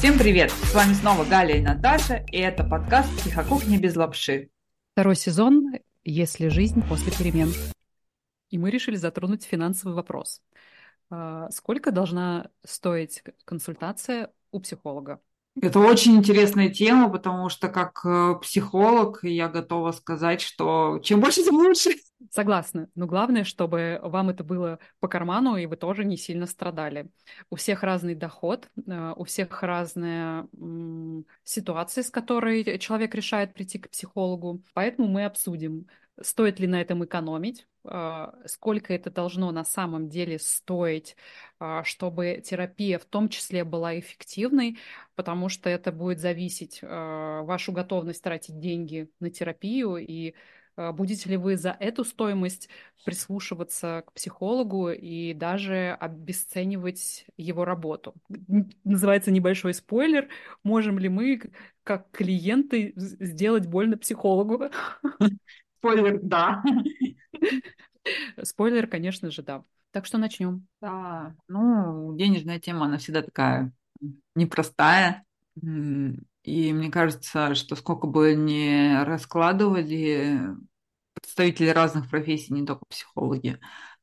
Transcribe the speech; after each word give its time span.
Всем 0.00 0.16
привет! 0.16 0.50
С 0.50 0.74
вами 0.74 0.94
снова 0.94 1.26
Галя 1.26 1.58
и 1.58 1.60
Наташа, 1.60 2.24
и 2.32 2.38
это 2.38 2.64
подкаст 2.64 3.14
«Психокухня 3.18 3.78
без 3.78 3.96
лапши». 3.96 4.48
Второй 4.92 5.14
сезон 5.14 5.74
«Если 6.04 6.48
жизнь 6.48 6.82
после 6.88 7.12
перемен». 7.12 7.52
И 8.48 8.56
мы 8.56 8.70
решили 8.70 8.96
затронуть 8.96 9.44
финансовый 9.44 9.92
вопрос. 9.92 10.40
А, 11.10 11.50
сколько 11.50 11.92
должна 11.92 12.48
стоить 12.64 13.22
консультация 13.44 14.30
у 14.52 14.60
психолога? 14.60 15.20
Это 15.60 15.80
очень 15.80 16.16
интересная 16.16 16.68
тема, 16.68 17.10
потому 17.10 17.48
что 17.48 17.68
как 17.68 18.00
э, 18.04 18.34
психолог 18.40 19.20
я 19.24 19.48
готова 19.48 19.90
сказать, 19.92 20.40
что 20.40 21.00
чем 21.02 21.20
больше, 21.20 21.42
тем 21.42 21.56
лучше. 21.56 21.90
Согласна. 22.30 22.88
Но 22.94 23.06
главное, 23.06 23.42
чтобы 23.42 23.98
вам 24.02 24.28
это 24.28 24.44
было 24.44 24.78
по 25.00 25.08
карману, 25.08 25.56
и 25.56 25.66
вы 25.66 25.76
тоже 25.76 26.04
не 26.04 26.16
сильно 26.16 26.46
страдали. 26.46 27.10
У 27.50 27.56
всех 27.56 27.82
разный 27.82 28.14
доход, 28.14 28.68
э, 28.86 29.12
у 29.16 29.24
всех 29.24 29.62
разная 29.62 30.46
ситуация, 31.42 32.04
с 32.04 32.10
которой 32.10 32.78
человек 32.78 33.14
решает 33.14 33.52
прийти 33.52 33.78
к 33.78 33.90
психологу. 33.90 34.62
Поэтому 34.72 35.08
мы 35.08 35.24
обсудим, 35.24 35.86
стоит 36.20 36.60
ли 36.60 36.66
на 36.66 36.80
этом 36.80 37.04
экономить, 37.04 37.66
а, 37.84 38.34
сколько 38.46 38.92
это 38.92 39.10
должно 39.10 39.50
на 39.52 39.64
самом 39.64 40.08
деле 40.08 40.38
стоить, 40.38 41.16
а, 41.58 41.82
чтобы 41.84 42.42
терапия 42.44 42.98
в 42.98 43.04
том 43.04 43.28
числе 43.28 43.64
была 43.64 43.98
эффективной, 43.98 44.78
потому 45.14 45.48
что 45.48 45.70
это 45.70 45.90
будет 45.92 46.20
зависеть 46.20 46.80
а, 46.82 47.42
вашу 47.42 47.72
готовность 47.72 48.22
тратить 48.22 48.58
деньги 48.58 49.08
на 49.20 49.30
терапию 49.30 49.96
и 49.96 50.34
будете 50.94 51.28
ли 51.28 51.36
вы 51.36 51.58
за 51.58 51.76
эту 51.78 52.04
стоимость 52.04 52.70
прислушиваться 53.04 54.02
к 54.06 54.12
психологу 54.14 54.90
и 54.90 55.34
даже 55.34 55.96
обесценивать 56.00 57.26
его 57.36 57.66
работу. 57.66 58.14
Называется 58.84 59.30
небольшой 59.30 59.74
спойлер. 59.74 60.28
Можем 60.62 60.98
ли 60.98 61.10
мы, 61.10 61.42
как 61.82 62.10
клиенты, 62.12 62.94
сделать 62.96 63.66
больно 63.66 63.98
психологу? 63.98 64.70
Спойлер, 65.80 66.20
да. 66.22 66.62
Спойлер, 68.42 68.86
конечно 68.86 69.30
же, 69.30 69.42
да. 69.42 69.64
Так 69.92 70.04
что 70.04 70.18
начнем. 70.18 70.66
Да, 70.80 71.34
ну, 71.48 72.14
денежная 72.16 72.60
тема, 72.60 72.84
она 72.84 72.98
всегда 72.98 73.22
такая 73.22 73.72
непростая. 74.34 75.24
И 75.62 76.72
мне 76.72 76.90
кажется, 76.90 77.54
что 77.54 77.76
сколько 77.76 78.06
бы 78.06 78.34
ни 78.34 79.02
раскладывали 79.04 80.40
представители 81.14 81.68
разных 81.68 82.08
профессий, 82.08 82.52
не 82.52 82.66
только 82.66 82.84
психологи, 82.88 83.58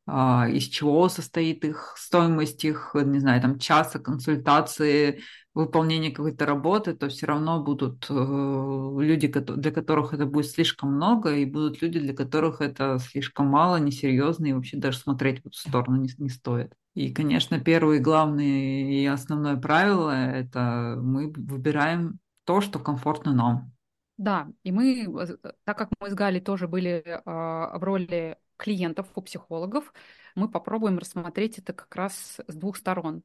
а, 0.06 0.48
из 0.50 0.64
чего 0.64 1.10
состоит 1.10 1.64
их 1.64 1.94
стоимость 1.98 2.64
их, 2.66 2.92
не 2.96 3.20
знаю, 3.20 3.42
там 3.42 3.60
часа 3.60 4.00
консультации, 4.00 5.22
выполнения 5.58 6.12
какой-то 6.12 6.46
работы, 6.46 6.94
то 6.94 7.10
все 7.10 7.26
равно 7.26 7.62
будут 7.64 8.06
э, 8.10 8.14
люди, 8.14 9.28
для 9.28 9.72
которых 9.72 10.14
это 10.14 10.26
будет 10.26 10.48
слишком 10.48 10.94
много, 10.94 11.36
и 11.36 11.46
будут 11.46 11.82
люди, 11.82 12.00
для 12.00 12.16
которых 12.16 12.62
это 12.62 13.00
слишком 13.00 13.48
мало, 13.48 13.78
несерьезно, 13.78 14.46
и 14.46 14.54
вообще 14.54 14.78
даже 14.78 15.00
смотреть 15.00 15.42
в 15.42 15.48
эту 15.48 15.58
сторону 15.58 15.98
не, 15.98 16.10
не 16.20 16.30
стоит. 16.30 16.74
И, 16.94 17.12
конечно, 17.12 17.60
первое, 17.60 18.00
главное 18.00 18.46
и 18.46 19.06
основное 19.06 19.58
правило– 19.58 20.12
это 20.12 20.98
мы 21.02 21.34
выбираем 21.36 22.20
то, 22.44 22.62
что 22.62 22.80
комфортно 22.80 23.34
нам. 23.34 23.72
Да, 24.18 24.48
и 24.64 24.72
мы, 24.72 25.06
э, 25.06 25.52
так 25.64 25.78
как 25.78 25.90
мы 26.00 26.10
с 26.10 26.14
Галей 26.14 26.42
тоже 26.42 26.68
были 26.68 27.04
э, 27.04 27.22
в 27.26 27.80
роли 27.82 28.38
клиентов 28.58 29.08
у 29.16 29.22
психологов, 29.22 29.92
мы 30.36 30.50
попробуем 30.50 31.00
рассмотреть 31.00 31.58
это 31.58 31.74
как 31.74 31.96
раз 31.96 32.40
с 32.48 32.56
двух 32.56 32.78
сторон. 32.78 33.24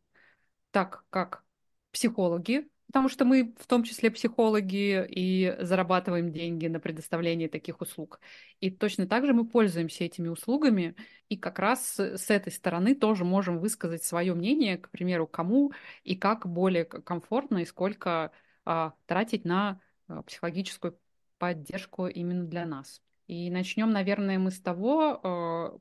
Так 0.70 1.04
как 1.10 1.44
психологи, 1.92 2.68
потому 2.86 3.08
что 3.08 3.24
мы 3.24 3.54
в 3.58 3.66
том 3.66 3.84
числе 3.84 4.10
психологи 4.10 5.06
и 5.08 5.56
зарабатываем 5.60 6.30
деньги 6.30 6.66
на 6.66 6.78
предоставление 6.78 7.48
таких 7.48 7.80
услуг. 7.80 8.20
И 8.60 8.70
точно 8.70 9.06
так 9.06 9.24
же 9.24 9.32
мы 9.32 9.46
пользуемся 9.46 10.04
этими 10.04 10.28
услугами, 10.28 10.94
и 11.30 11.38
как 11.38 11.58
раз 11.58 11.98
с 11.98 12.30
этой 12.30 12.52
стороны 12.52 12.94
тоже 12.94 13.24
можем 13.24 13.58
высказать 13.58 14.04
свое 14.04 14.34
мнение, 14.34 14.76
к 14.76 14.90
примеру, 14.90 15.26
кому 15.26 15.72
и 16.04 16.16
как 16.16 16.46
более 16.46 16.84
комфортно 16.84 17.58
и 17.58 17.64
сколько 17.64 18.30
а, 18.66 18.92
тратить 19.06 19.46
на 19.46 19.80
а, 20.08 20.22
психологическую 20.22 20.98
поддержку 21.38 22.06
именно 22.06 22.44
для 22.44 22.66
нас. 22.66 23.00
И 23.26 23.50
начнем, 23.50 23.90
наверное, 23.90 24.38
мы 24.38 24.50
с 24.50 24.60
того, 24.60 25.20
а, 25.22 25.78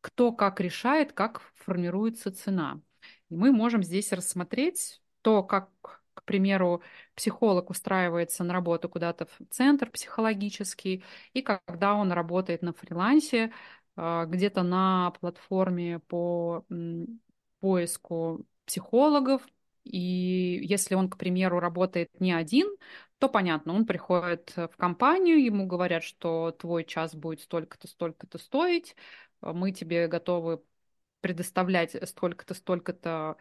кто 0.00 0.32
как 0.32 0.60
решает, 0.60 1.12
как 1.12 1.40
формируется 1.56 2.32
цена. 2.32 2.80
И 3.28 3.34
мы 3.34 3.50
можем 3.50 3.82
здесь 3.82 4.12
рассмотреть 4.12 5.01
то, 5.22 5.42
как, 5.42 5.70
к 6.14 6.24
примеру, 6.24 6.82
психолог 7.14 7.70
устраивается 7.70 8.44
на 8.44 8.52
работу 8.52 8.88
куда-то 8.88 9.26
в 9.26 9.38
центр 9.50 9.90
психологический, 9.90 11.04
и 11.32 11.42
когда 11.42 11.94
он 11.94 12.12
работает 12.12 12.62
на 12.62 12.72
фрилансе, 12.72 13.52
а, 13.96 14.26
где-то 14.26 14.62
на 14.62 15.12
платформе 15.20 15.98
по 16.00 16.64
поиску 17.60 18.44
психологов, 18.66 19.42
и 19.84 20.60
если 20.62 20.94
он, 20.94 21.08
к 21.10 21.16
примеру, 21.18 21.58
работает 21.60 22.08
не 22.20 22.32
один, 22.32 22.68
то 23.18 23.28
понятно, 23.28 23.74
он 23.74 23.86
приходит 23.86 24.52
в 24.56 24.70
компанию, 24.76 25.42
ему 25.42 25.66
говорят, 25.66 26.02
что 26.04 26.52
твой 26.52 26.84
час 26.84 27.14
будет 27.14 27.40
столько-то, 27.40 27.88
столько-то 27.88 28.38
стоить, 28.38 28.96
мы 29.40 29.72
тебе 29.72 30.06
готовы 30.06 30.62
предоставлять 31.20 31.96
столько-то, 32.08 32.54
столько-то 32.54 33.36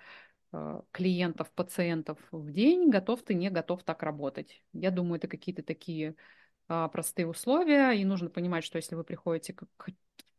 клиентов, 0.92 1.52
пациентов 1.52 2.18
в 2.32 2.52
день, 2.52 2.90
готов 2.90 3.24
ты, 3.24 3.34
не 3.34 3.50
готов 3.50 3.84
так 3.84 4.04
работать. 4.04 4.64
Я 4.74 4.92
думаю, 4.92 5.16
это 5.16 5.28
какие-то 5.28 5.64
такие 5.64 6.16
а, 6.68 6.88
простые 6.90 7.28
условия, 7.28 7.92
и 7.92 8.06
нужно 8.06 8.30
понимать, 8.30 8.64
что 8.64 8.78
если 8.78 8.96
вы 8.96 9.04
приходите 9.04 9.56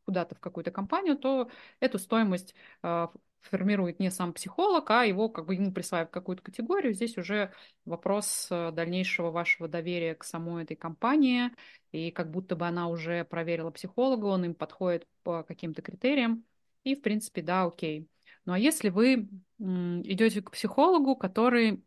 куда-то 0.05 0.35
в 0.35 0.41
какую-то 0.41 0.71
компанию, 0.71 1.17
то 1.17 1.51
эту 1.81 1.99
стоимость 1.99 2.55
а, 2.83 3.11
формирует 3.43 4.01
не 4.01 4.11
сам 4.11 4.33
психолог, 4.33 4.91
а 4.91 5.05
его 5.05 5.29
как 5.29 5.47
бы 5.47 5.55
ему 5.55 5.73
присваивают 5.73 6.11
какую-то 6.11 6.43
категорию. 6.43 6.95
Здесь 6.95 7.19
уже 7.19 7.53
вопрос 7.85 8.49
э, 8.51 8.71
дальнейшего 8.73 9.31
вашего 9.31 9.69
доверия 9.69 10.15
к 10.15 10.25
самой 10.25 10.63
этой 10.63 10.77
компании, 10.77 11.51
и 11.91 12.11
как 12.11 12.31
будто 12.31 12.55
бы 12.57 12.67
она 12.67 12.89
уже 12.89 13.25
проверила 13.25 13.71
психолога, 13.71 14.27
он 14.27 14.45
им 14.45 14.55
подходит 14.55 15.07
по 15.25 15.43
каким-то 15.43 15.83
критериям, 15.83 16.45
и 16.85 16.95
в 16.95 17.03
принципе, 17.03 17.43
да, 17.43 17.65
окей. 17.65 18.09
Ну 18.45 18.53
а 18.53 18.59
если 18.59 18.89
вы 18.89 19.29
идете 19.59 20.43
к 20.43 20.51
психологу, 20.51 21.17
который 21.17 21.85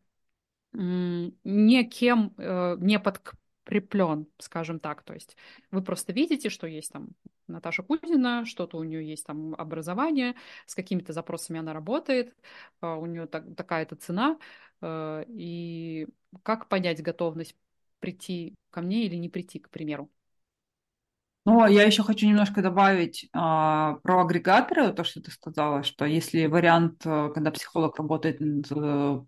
никем 0.74 2.34
э, 2.38 2.76
не 2.80 3.00
подкреплен, 3.00 4.28
скажем 4.40 4.80
так, 4.80 5.04
то 5.04 5.14
есть 5.14 5.38
вы 5.72 5.82
просто 5.82 6.14
видите, 6.14 6.50
что 6.50 6.68
есть 6.68 6.92
там 6.92 7.10
Наташа 7.48 7.84
Кузина, 7.84 8.46
что-то 8.46 8.78
у 8.78 8.84
нее 8.84 9.08
есть 9.08 9.26
там 9.26 9.56
образование, 9.56 10.36
с 10.66 10.76
какими-то 10.76 11.14
запросами 11.14 11.60
она 11.60 11.74
работает, 11.74 12.36
а, 12.82 12.96
у 12.98 13.06
нее 13.06 13.28
так, 13.28 13.56
такая-то 13.56 13.96
цена, 13.96 14.38
э, 14.82 15.26
и 15.30 16.08
как 16.44 16.68
понять 16.68 17.02
готовность 17.02 17.56
прийти 18.00 18.56
ко 18.72 18.82
мне 18.82 19.06
или 19.06 19.16
не 19.16 19.30
прийти, 19.30 19.60
к 19.60 19.70
примеру? 19.70 20.10
Но 21.46 21.68
я 21.68 21.84
еще 21.84 22.02
хочу 22.02 22.26
немножко 22.28 22.64
добавить 22.64 23.30
а, 23.32 23.98
про 24.02 24.22
агрегаторы, 24.22 24.92
то, 24.94 25.04
что 25.04 25.22
ты 25.22 25.30
сказала, 25.30 25.84
что 25.84 26.06
если 26.06 26.48
вариант, 26.48 27.06
э, 27.06 27.30
когда 27.34 27.52
психолог 27.52 27.98
работает, 28.00 28.42
э, 28.72 29.22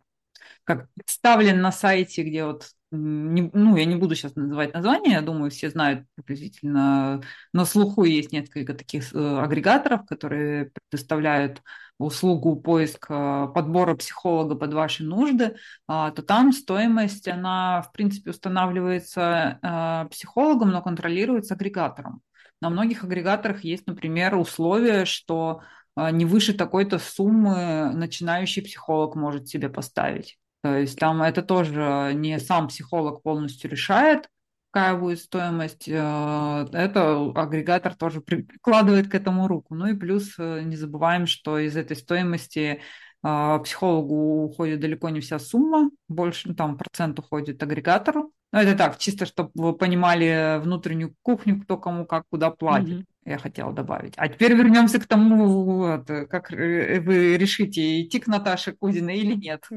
как 0.64 0.90
представлен 0.96 1.62
на 1.62 1.72
сайте, 1.72 2.24
где 2.24 2.46
вот, 2.46 2.70
не, 2.90 3.52
ну, 3.54 3.78
я 3.78 3.86
не 3.86 3.96
буду 3.96 4.16
сейчас 4.16 4.36
называть 4.36 4.74
название, 4.74 5.14
я 5.14 5.22
думаю, 5.22 5.52
все 5.52 5.70
знают 5.70 6.08
приблизительно, 6.16 7.22
на 7.54 7.66
слуху 7.66 8.04
есть 8.04 8.32
несколько 8.32 8.74
таких 8.74 9.14
э, 9.14 9.18
агрегаторов, 9.40 10.06
которые 10.08 10.72
предоставляют 10.90 11.62
услугу 12.00 12.56
поиска 12.56 13.48
подбора 13.54 13.96
психолога 13.96 14.56
под 14.56 14.74
ваши 14.74 15.04
нужды, 15.04 15.56
а, 15.88 16.12
то 16.12 16.22
там 16.22 16.52
стоимость, 16.52 17.28
она, 17.28 17.82
в 17.82 17.92
принципе, 17.92 18.32
устанавливается 18.32 19.60
а, 19.62 20.06
психологом, 20.06 20.72
но 20.72 20.82
контролируется 20.82 21.56
агрегатором. 21.56 22.22
На 22.62 22.70
многих 22.70 23.04
агрегаторах 23.04 23.64
есть, 23.64 23.88
например, 23.88 24.36
условие, 24.36 25.06
что 25.06 25.62
а, 25.96 26.12
не 26.12 26.26
выше 26.26 26.54
такой-то 26.54 27.00
суммы 27.00 27.92
начинающий 27.94 28.62
психолог 28.62 29.16
может 29.16 29.48
себе 29.48 29.70
поставить. 29.70 30.38
То 30.64 30.76
есть 30.76 31.00
там 31.00 31.22
это 31.22 31.42
тоже 31.42 32.12
не 32.16 32.40
сам 32.40 32.68
психолог 32.68 33.22
полностью 33.22 33.70
решает, 33.70 34.30
какая 34.78 34.96
будет 34.96 35.20
стоимость, 35.20 35.88
э, 35.88 36.68
это 36.72 37.32
агрегатор 37.36 37.96
тоже 37.96 38.22
прикладывает 38.22 39.10
к 39.10 39.16
этому 39.16 39.48
руку. 39.48 39.74
Ну 39.74 39.88
и 39.88 39.96
плюс 39.96 40.36
э, 40.38 40.62
не 40.62 40.76
забываем, 40.76 41.26
что 41.26 41.58
из 41.58 41.76
этой 41.76 41.98
стоимости 41.98 42.80
э, 43.24 43.60
психологу 43.64 44.44
уходит 44.44 44.80
далеко 44.80 45.10
не 45.10 45.20
вся 45.20 45.40
сумма, 45.40 45.90
больше, 46.08 46.50
ну, 46.50 46.56
там 46.56 46.78
процент 46.78 47.18
уходит 47.18 47.64
агрегатору. 47.64 48.32
Но 48.54 48.62
это 48.62 48.78
так, 48.78 49.00
чисто 49.00 49.26
чтобы 49.26 49.50
вы 49.56 49.74
понимали 49.74 50.60
внутреннюю 50.60 51.16
кухню, 51.24 51.60
кто 51.64 51.78
кому 51.78 52.06
как 52.06 52.26
куда 52.30 52.52
платит. 52.52 53.00
Mm-hmm. 53.00 53.32
я 53.32 53.38
хотела 53.40 53.74
добавить. 53.74 54.14
А 54.16 54.28
теперь 54.30 54.54
вернемся 54.54 55.00
к 55.00 55.08
тому, 55.08 55.48
вот, 55.48 56.08
как 56.30 56.52
вы 56.52 57.36
решите, 57.36 58.04
идти 58.04 58.20
к 58.20 58.28
Наташе 58.28 58.74
Кузиной 58.74 59.18
или 59.18 59.34
нет. 59.34 59.68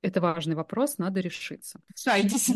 Это 0.00 0.20
важный 0.20 0.54
вопрос, 0.54 0.98
надо 0.98 1.20
решиться. 1.20 1.80
Решайтесь. 1.96 2.50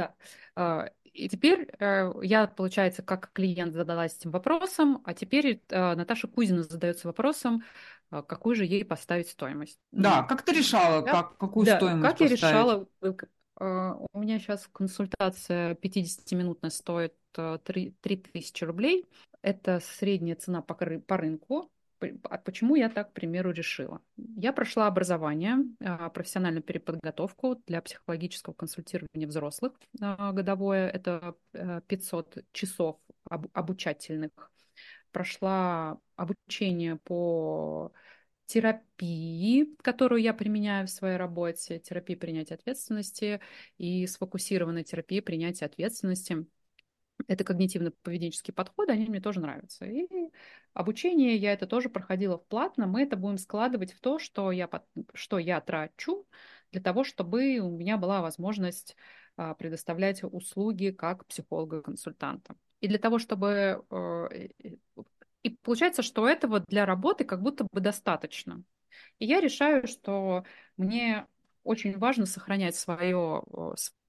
Да. 0.00 0.14
А, 0.56 0.90
и 1.04 1.28
теперь 1.28 1.68
э, 1.78 2.12
я, 2.22 2.46
получается, 2.46 3.02
как 3.02 3.32
клиент 3.32 3.74
задалась 3.74 4.16
этим 4.16 4.30
вопросом, 4.30 5.02
а 5.04 5.14
теперь 5.14 5.60
э, 5.68 5.94
Наташа 5.94 6.28
Кузина 6.28 6.62
задается 6.62 7.08
вопросом, 7.08 7.64
э, 8.10 8.22
какую 8.26 8.56
же 8.56 8.64
ей 8.64 8.84
поставить 8.84 9.28
стоимость. 9.28 9.78
Да, 9.92 10.22
как 10.22 10.42
ты 10.42 10.52
решала, 10.52 11.02
да? 11.02 11.12
как, 11.12 11.36
какую 11.36 11.66
да, 11.66 11.76
стоимость 11.76 12.02
как 12.02 12.12
поставить? 12.12 12.30
я 12.30 12.48
решала, 12.48 12.86
у 14.12 14.18
меня 14.18 14.38
сейчас 14.38 14.66
консультация 14.72 15.74
50-минутная 15.74 16.70
стоит 16.70 17.14
3, 17.32 17.94
3 18.00 18.16
тысячи 18.16 18.64
рублей. 18.64 19.06
Это 19.42 19.80
средняя 19.80 20.36
цена 20.36 20.62
по, 20.62 20.74
по 20.74 21.16
рынку. 21.18 21.70
А 22.24 22.38
почему 22.38 22.76
я 22.76 22.88
так, 22.88 23.10
к 23.10 23.12
примеру, 23.12 23.50
решила? 23.50 24.00
Я 24.36 24.52
прошла 24.52 24.86
образование, 24.86 25.58
а, 25.80 26.10
профессиональную 26.10 26.62
переподготовку 26.62 27.56
для 27.66 27.80
психологического 27.82 28.54
консультирования 28.54 29.26
взрослых 29.26 29.72
а, 30.00 30.32
годовое. 30.32 30.88
Это 30.88 31.36
500 31.86 32.36
э, 32.36 32.42
часов 32.52 32.98
обучательных. 33.24 34.30
Прошла 35.12 35.98
обучение 36.16 36.96
по 36.96 37.92
терапии, 38.46 39.74
которую 39.82 40.22
я 40.22 40.34
применяю 40.34 40.86
в 40.86 40.90
своей 40.90 41.16
работе, 41.16 41.78
терапии 41.78 42.14
принятия 42.14 42.54
ответственности 42.54 43.40
и 43.78 44.06
сфокусированной 44.06 44.84
терапии 44.84 45.20
принятия 45.20 45.66
ответственности– 45.66 46.46
это 47.28 47.44
когнитивно-поведенческие 47.44 48.52
подходы, 48.52 48.92
они 48.92 49.06
мне 49.06 49.20
тоже 49.20 49.40
нравятся. 49.40 49.84
И 49.84 50.06
обучение 50.74 51.36
я 51.36 51.52
это 51.52 51.66
тоже 51.66 51.88
проходила 51.88 52.38
в 52.38 52.46
платно. 52.46 52.86
Мы 52.86 53.02
это 53.02 53.16
будем 53.16 53.38
складывать 53.38 53.92
в 53.92 54.00
то, 54.00 54.18
что 54.18 54.52
я, 54.52 54.68
что 55.14 55.38
я 55.38 55.60
трачу 55.60 56.26
для 56.72 56.80
того, 56.80 57.04
чтобы 57.04 57.58
у 57.58 57.70
меня 57.70 57.96
была 57.96 58.20
возможность 58.22 58.96
а, 59.36 59.54
предоставлять 59.54 60.22
услуги 60.22 60.90
как 60.90 61.26
психолога-консультанта. 61.26 62.56
И 62.80 62.88
для 62.88 62.98
того, 62.98 63.18
чтобы... 63.18 63.84
Э, 63.90 64.48
и 65.42 65.50
получается, 65.62 66.02
что 66.02 66.28
этого 66.28 66.60
для 66.60 66.84
работы 66.84 67.24
как 67.24 67.42
будто 67.42 67.66
бы 67.72 67.80
достаточно. 67.80 68.62
И 69.18 69.26
я 69.26 69.40
решаю, 69.40 69.86
что 69.86 70.44
мне 70.76 71.26
очень 71.62 71.96
важно 71.98 72.26
сохранять 72.26 72.76
свое, 72.76 73.42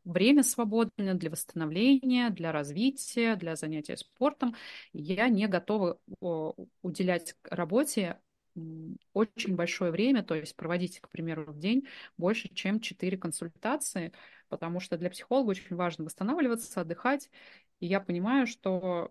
время 0.03 0.43
свободное 0.43 1.13
для 1.13 1.29
восстановления, 1.29 2.29
для 2.29 2.51
развития, 2.51 3.35
для 3.35 3.55
занятия 3.55 3.97
спортом. 3.97 4.55
Я 4.93 5.29
не 5.29 5.47
готова 5.47 5.99
уделять 6.81 7.35
работе 7.43 8.19
очень 9.13 9.55
большое 9.55 9.91
время, 9.91 10.23
то 10.23 10.35
есть 10.35 10.55
проводить, 10.55 10.99
к 10.99 11.09
примеру, 11.09 11.53
в 11.53 11.59
день 11.59 11.87
больше, 12.17 12.49
чем 12.53 12.81
4 12.81 13.17
консультации, 13.17 14.11
потому 14.49 14.79
что 14.81 14.97
для 14.97 15.09
психолога 15.09 15.51
очень 15.51 15.75
важно 15.75 16.03
восстанавливаться, 16.03 16.81
отдыхать. 16.81 17.29
И 17.79 17.87
я 17.87 18.01
понимаю, 18.01 18.47
что 18.47 19.09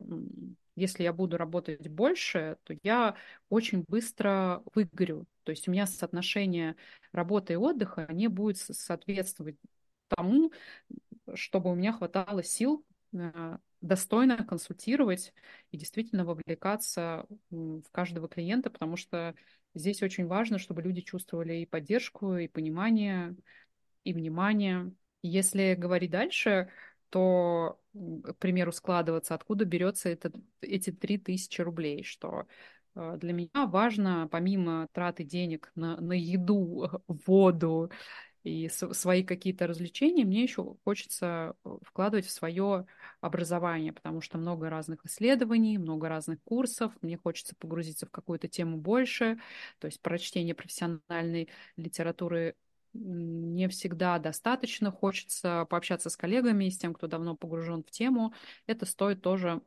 если 0.76 1.02
я 1.02 1.12
буду 1.12 1.36
работать 1.36 1.88
больше, 1.88 2.58
то 2.64 2.76
я 2.82 3.16
очень 3.48 3.84
быстро 3.88 4.62
выгорю. 4.74 5.26
То 5.44 5.50
есть 5.50 5.66
у 5.68 5.70
меня 5.70 5.86
соотношение 5.86 6.76
работы 7.12 7.54
и 7.54 7.56
отдыха 7.56 8.06
не 8.10 8.28
будет 8.28 8.58
соответствовать 8.58 9.56
тому, 10.16 10.52
чтобы 11.34 11.70
у 11.70 11.74
меня 11.74 11.92
хватало 11.92 12.42
сил 12.42 12.84
э, 13.12 13.58
достойно 13.80 14.44
консультировать 14.44 15.32
и 15.70 15.76
действительно 15.76 16.24
вовлекаться 16.24 17.26
в 17.50 17.84
каждого 17.90 18.28
клиента, 18.28 18.70
потому 18.70 18.96
что 18.96 19.34
здесь 19.74 20.02
очень 20.02 20.26
важно, 20.26 20.58
чтобы 20.58 20.82
люди 20.82 21.00
чувствовали 21.00 21.54
и 21.58 21.66
поддержку, 21.66 22.36
и 22.36 22.48
понимание, 22.48 23.36
и 24.04 24.12
внимание. 24.12 24.92
Если 25.22 25.74
говорить 25.74 26.10
дальше, 26.10 26.70
то, 27.10 27.80
к 27.92 28.36
примеру, 28.38 28.72
складываться, 28.72 29.34
откуда 29.34 29.64
берется 29.64 30.08
это, 30.08 30.32
эти 30.60 30.90
3000 30.90 31.60
рублей, 31.60 32.04
что 32.04 32.46
э, 32.94 33.16
для 33.18 33.32
меня 33.32 33.66
важно, 33.66 34.28
помимо 34.30 34.88
траты 34.92 35.24
денег 35.24 35.72
на, 35.74 36.00
на 36.00 36.12
еду, 36.12 37.02
воду 37.08 37.90
и 38.42 38.68
свои 38.68 39.22
какие-то 39.22 39.66
развлечения, 39.66 40.24
мне 40.24 40.42
еще 40.42 40.76
хочется 40.84 41.54
э, 41.64 41.78
вкладывать 41.82 42.26
в 42.26 42.30
свое 42.30 42.86
образование, 43.20 43.92
потому 43.92 44.20
что 44.20 44.38
много 44.38 44.70
разных 44.70 45.04
исследований, 45.04 45.78
много 45.78 46.08
разных 46.08 46.42
курсов, 46.42 46.92
мне 47.02 47.18
хочется 47.18 47.54
погрузиться 47.58 48.06
в 48.06 48.10
какую-то 48.10 48.48
тему 48.48 48.78
больше, 48.78 49.38
то 49.78 49.86
есть 49.86 50.00
прочтение 50.00 50.54
профессиональной 50.54 51.50
литературы 51.76 52.56
не 52.92 53.68
всегда 53.68 54.18
достаточно, 54.18 54.90
хочется 54.90 55.66
пообщаться 55.70 56.10
с 56.10 56.16
коллегами, 56.16 56.68
с 56.68 56.78
тем, 56.78 56.94
кто 56.94 57.06
давно 57.06 57.36
погружен 57.36 57.84
в 57.84 57.90
тему, 57.90 58.34
это 58.66 58.86
стоит 58.86 59.22
тоже 59.22 59.60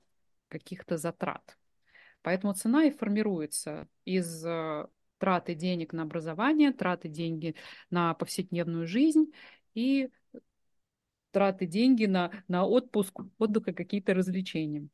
каких-то 0.49 0.97
затрат. 0.97 1.57
Поэтому 2.21 2.53
цена 2.53 2.85
и 2.85 2.91
формируется 2.91 3.87
из 4.05 4.45
э, 4.45 4.87
траты 5.23 5.55
денег 5.55 5.93
на 5.93 6.01
образование, 6.03 6.73
траты 6.73 7.07
деньги 7.07 7.55
на 7.89 8.13
повседневную 8.13 8.85
жизнь 8.87 9.31
и 9.73 10.09
траты 11.31 11.65
деньги 11.65 12.07
на, 12.07 12.29
на 12.49 12.65
отпуск, 12.65 13.21
отдых 13.37 13.69
и 13.69 13.71
какие-то 13.71 14.13
развлечения. 14.13 14.89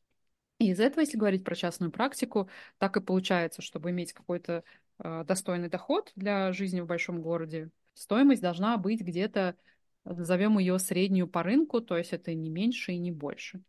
И 0.59 0.69
из 0.69 0.79
этого, 0.79 0.99
если 0.99 1.17
говорить 1.17 1.43
про 1.43 1.55
частную 1.55 1.91
практику, 1.91 2.47
так 2.77 2.95
и 2.95 3.01
получается, 3.01 3.63
чтобы 3.63 3.89
иметь 3.89 4.13
какой-то 4.13 4.63
э, 4.99 5.23
достойный 5.25 5.67
доход 5.67 6.11
для 6.15 6.51
жизни 6.51 6.81
в 6.81 6.85
большом 6.85 7.23
городе, 7.23 7.71
стоимость 7.95 8.43
должна 8.43 8.77
быть 8.77 9.01
где-то, 9.01 9.55
назовем 10.03 10.59
ее 10.59 10.77
среднюю 10.77 11.27
по 11.27 11.41
рынку, 11.41 11.81
то 11.81 11.97
есть 11.97 12.13
это 12.13 12.35
не 12.35 12.51
меньше 12.51 12.91
и 12.91 12.99
не 12.99 13.11
больше. 13.11 13.63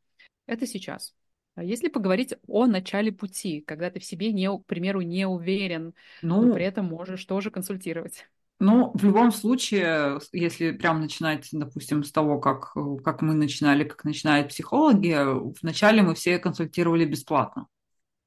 Это 0.45 0.67
сейчас. 0.67 1.15
А 1.55 1.65
если 1.65 1.89
поговорить 1.89 2.35
о 2.47 2.67
начале 2.67 3.13
пути, 3.13 3.61
когда 3.61 3.91
ты 3.91 4.01
в 4.01 4.05
себе, 4.05 4.33
не, 4.33 4.51
к 4.51 4.65
примеру, 4.67 5.01
не 5.01 5.27
уверен, 5.27 5.95
ну, 6.23 6.43
но 6.43 6.55
при 6.55 6.65
этом 6.65 6.87
можешь 6.87 7.25
тоже 7.25 7.51
консультировать? 7.51 8.27
Ну, 8.61 8.93
в 8.95 9.05
любом 9.05 9.33
случае, 9.33 10.21
если 10.33 10.73
прям 10.73 11.01
начинать, 11.01 11.49
допустим, 11.51 12.05
с 12.05 12.13
того, 12.13 12.39
как, 12.39 12.75
как 13.03 13.23
мы 13.23 13.35
начинали, 13.35 13.85
как 13.85 14.05
начинают 14.05 14.49
психологи, 14.49 15.17
вначале 15.63 16.03
мы 16.03 16.15
все 16.15 16.39
консультировали 16.39 17.07
бесплатно. 17.07 17.67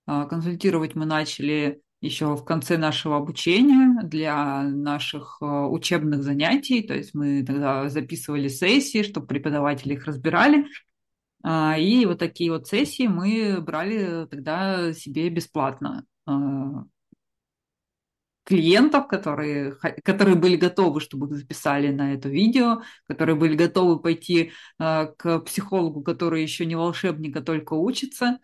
А, 0.06 0.26
консультировать 0.26 0.96
мы 0.96 1.06
начали 1.06 1.82
еще 2.02 2.36
в 2.36 2.44
конце 2.44 2.78
нашего 2.78 3.18
обучения 3.18 4.02
для 4.04 4.64
наших 4.64 5.38
а, 5.40 5.68
учебных 5.68 6.24
занятий. 6.24 6.82
То 6.82 6.96
есть 6.96 7.14
мы 7.14 7.46
тогда 7.46 7.88
записывали 7.90 8.48
сессии, 8.48 9.04
чтобы 9.04 9.28
преподаватели 9.28 9.94
их 9.94 10.06
разбирали. 10.06 10.66
А, 11.44 11.78
и 11.78 12.06
вот 12.06 12.20
такие 12.20 12.52
вот 12.52 12.68
сессии 12.68 13.08
мы 13.08 13.60
брали 13.62 14.26
тогда 14.28 14.94
себе 14.94 15.30
бесплатно 15.30 16.06
а, 16.26 16.86
клиентов, 18.46 19.08
которые, 19.08 19.76
которые 20.04 20.36
были 20.36 20.56
готовы, 20.56 21.02
чтобы 21.02 21.28
их 21.28 21.36
записали 21.36 21.92
на 21.92 22.14
это 22.14 22.30
видео, 22.30 22.82
которые 23.08 23.36
были 23.36 23.56
готовы 23.56 24.00
пойти 24.00 24.52
а, 24.80 25.08
к 25.08 25.40
психологу, 25.40 26.02
который 26.02 26.42
еще 26.42 26.66
не 26.66 26.76
волшебник, 26.76 27.36
а 27.36 27.42
только 27.42 27.74
учится, 27.74 28.40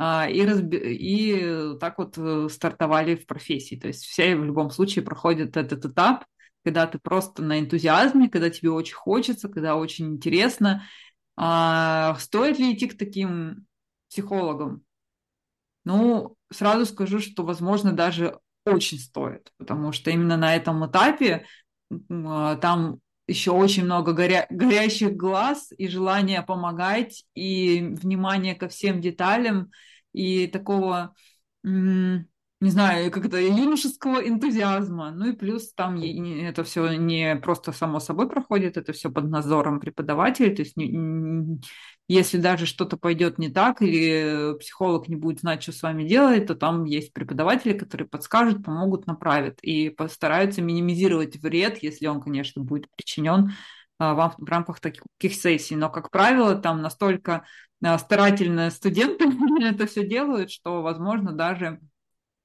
и, 0.00 0.46
разби... 0.46 0.76
и 0.78 1.76
так 1.80 1.98
вот 1.98 2.16
э, 2.18 2.46
стартовали 2.52 3.16
в 3.16 3.26
профессии. 3.26 3.74
То 3.74 3.88
есть 3.88 4.04
все 4.04 4.36
в 4.36 4.44
любом 4.44 4.70
случае 4.70 5.04
проходят 5.04 5.56
этот 5.56 5.84
этап, 5.84 6.24
когда 6.64 6.86
ты 6.86 6.98
просто 6.98 7.42
на 7.42 7.58
энтузиазме, 7.58 8.28
когда 8.28 8.50
тебе 8.50 8.70
очень 8.70 8.94
хочется, 8.94 9.48
когда 9.48 9.74
очень 9.74 10.14
интересно, 10.14 10.84
а 11.40 12.16
стоит 12.16 12.58
ли 12.58 12.74
идти 12.74 12.88
к 12.88 12.98
таким 12.98 13.64
психологам? 14.10 14.82
Ну, 15.84 16.34
сразу 16.50 16.84
скажу, 16.84 17.20
что, 17.20 17.44
возможно, 17.44 17.92
даже 17.92 18.40
очень 18.66 18.98
стоит, 18.98 19.52
потому 19.56 19.92
что 19.92 20.10
именно 20.10 20.36
на 20.36 20.56
этом 20.56 20.84
этапе 20.84 21.46
а, 22.10 22.56
там 22.56 22.98
еще 23.28 23.52
очень 23.52 23.84
много 23.84 24.14
горя... 24.14 24.48
горящих 24.50 25.14
глаз 25.14 25.72
и 25.78 25.86
желания 25.86 26.42
помогать, 26.42 27.24
и 27.36 27.82
внимание 27.82 28.56
ко 28.56 28.68
всем 28.68 29.00
деталям, 29.00 29.70
и 30.12 30.48
такого 30.48 31.14
не 32.60 32.70
знаю, 32.70 33.10
как 33.12 33.26
это, 33.26 33.40
юношеского 33.40 34.26
энтузиазма. 34.26 35.12
Ну 35.12 35.30
и 35.30 35.32
плюс 35.32 35.72
там 35.74 36.00
это 36.00 36.64
все 36.64 36.92
не 36.96 37.36
просто 37.36 37.70
само 37.72 38.00
собой 38.00 38.28
проходит, 38.28 38.76
это 38.76 38.92
все 38.92 39.10
под 39.10 39.30
надзором 39.30 39.78
преподавателей. 39.78 40.54
То 40.56 40.62
есть 40.62 40.74
если 42.08 42.38
даже 42.38 42.66
что-то 42.66 42.96
пойдет 42.96 43.38
не 43.38 43.48
так, 43.48 43.80
или 43.82 44.58
психолог 44.58 45.08
не 45.08 45.14
будет 45.14 45.40
знать, 45.40 45.62
что 45.62 45.72
с 45.72 45.82
вами 45.82 46.08
делать, 46.08 46.46
то 46.46 46.54
там 46.56 46.84
есть 46.84 47.12
преподаватели, 47.12 47.74
которые 47.78 48.08
подскажут, 48.08 48.64
помогут, 48.64 49.06
направят 49.06 49.60
и 49.60 49.90
постараются 49.90 50.62
минимизировать 50.62 51.36
вред, 51.36 51.82
если 51.82 52.06
он, 52.06 52.20
конечно, 52.20 52.62
будет 52.62 52.88
причинен 52.96 53.52
а, 53.98 54.14
в 54.14 54.44
рамках 54.48 54.80
таких 54.80 55.34
сессий. 55.34 55.76
Но, 55.76 55.90
как 55.90 56.10
правило, 56.10 56.56
там 56.56 56.82
настолько 56.82 57.44
старательно 57.98 58.70
студенты 58.70 59.26
это 59.62 59.86
все 59.86 60.04
делают, 60.04 60.50
что, 60.50 60.82
возможно, 60.82 61.32
даже 61.32 61.78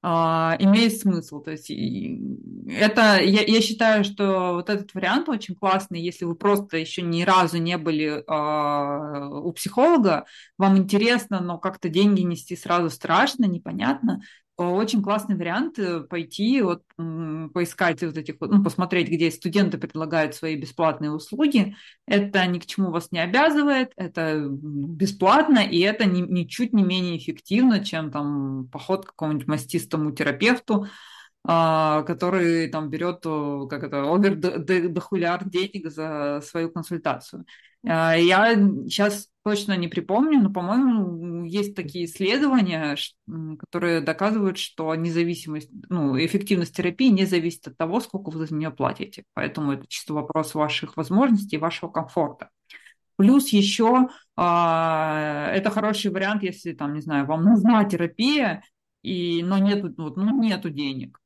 а, 0.06 0.54
имеет 0.58 0.98
смысл. 0.98 1.40
То 1.40 1.52
есть 1.52 1.70
это, 1.70 3.22
я, 3.22 3.42
я 3.42 3.60
считаю, 3.62 4.04
что 4.04 4.52
вот 4.52 4.68
этот 4.68 4.92
вариант 4.92 5.30
очень 5.30 5.54
классный, 5.54 5.98
если 5.98 6.26
вы 6.26 6.34
просто 6.34 6.76
еще 6.76 7.00
ни 7.00 7.22
разу 7.22 7.56
не 7.56 7.78
были 7.78 8.22
э, 8.22 9.28
у 9.38 9.50
психолога, 9.52 10.26
вам 10.58 10.76
интересно, 10.76 11.40
но 11.40 11.56
как-то 11.56 11.88
деньги 11.88 12.20
нести 12.20 12.54
сразу 12.54 12.90
страшно, 12.90 13.46
непонятно, 13.46 14.20
очень 14.56 15.02
классный 15.02 15.36
вариант 15.36 15.78
э, 15.78 16.00
пойти, 16.00 16.62
вот, 16.62 16.82
поискать 16.96 18.02
вот 18.02 18.16
этих, 18.16 18.36
ну, 18.40 18.62
посмотреть, 18.62 19.08
где 19.08 19.30
студенты 19.30 19.78
предлагают 19.78 20.34
свои 20.34 20.56
бесплатные 20.56 21.10
услуги. 21.10 21.76
Это 22.06 22.46
ни 22.46 22.58
к 22.58 22.66
чему 22.66 22.90
вас 22.90 23.10
не 23.10 23.18
обязывает, 23.18 23.92
это 23.96 24.46
бесплатно, 24.48 25.58
и 25.58 25.80
это 25.80 26.04
ни, 26.04 26.20
ничуть 26.20 26.72
не 26.72 26.82
менее 26.82 27.18
эффективно, 27.18 27.84
чем 27.84 28.10
там 28.10 28.68
поход 28.68 29.04
к 29.04 29.10
какому-нибудь 29.10 29.48
мастистому 29.48 30.12
терапевту, 30.12 30.86
а, 31.46 32.02
который 32.02 32.68
там 32.68 32.90
берет, 32.90 33.22
как 33.68 33.82
это, 33.82 34.04
овер-дохуляр 34.04 35.48
денег 35.48 35.90
за 35.90 36.40
свою 36.44 36.70
консультацию. 36.70 37.44
А, 37.86 38.14
я 38.14 38.54
сейчас 38.54 39.28
точно 39.44 39.76
не 39.76 39.88
припомню, 39.88 40.40
но, 40.40 40.50
по-моему, 40.50 41.44
есть 41.44 41.74
такие 41.74 42.06
исследования, 42.06 42.96
которые 43.58 44.00
доказывают, 44.00 44.56
что 44.58 44.94
независимость, 44.94 45.70
ну, 45.90 46.16
эффективность 46.18 46.74
терапии 46.74 47.08
не 47.08 47.26
зависит 47.26 47.68
от 47.68 47.76
того, 47.76 48.00
сколько 48.00 48.30
вы 48.30 48.46
за 48.46 48.54
нее 48.54 48.70
платите. 48.70 49.24
Поэтому 49.34 49.72
это 49.72 49.86
чисто 49.86 50.14
вопрос 50.14 50.54
ваших 50.54 50.96
возможностей 50.96 51.56
и 51.56 51.60
вашего 51.60 51.90
комфорта. 51.90 52.48
Плюс 53.16 53.50
еще 53.50 54.08
а, 54.36 55.50
это 55.52 55.70
хороший 55.70 56.10
вариант, 56.10 56.42
если 56.42 56.72
там, 56.72 56.94
не 56.94 57.00
знаю, 57.00 57.26
вам 57.26 57.44
нужна 57.44 57.84
терапия, 57.84 58.64
и, 59.02 59.42
но 59.44 59.58
нету, 59.58 59.92
ну, 59.96 60.42
нету 60.42 60.70
денег. 60.70 61.20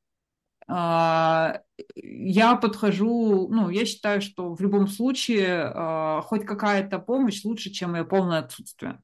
А, 0.69 1.61
я 1.97 2.57
подхожу, 2.57 3.49
ну, 3.49 3.71
я 3.71 3.87
считаю, 3.87 4.21
что 4.21 4.55
в 4.55 4.61
любом 4.61 4.87
случае 4.87 5.73
а, 5.75 6.21
хоть 6.23 6.45
какая-то 6.45 6.99
помощь 6.99 7.43
лучше, 7.45 7.71
чем 7.71 7.97
ее 7.97 8.05
полное 8.05 8.41
отсутствие. 8.41 9.01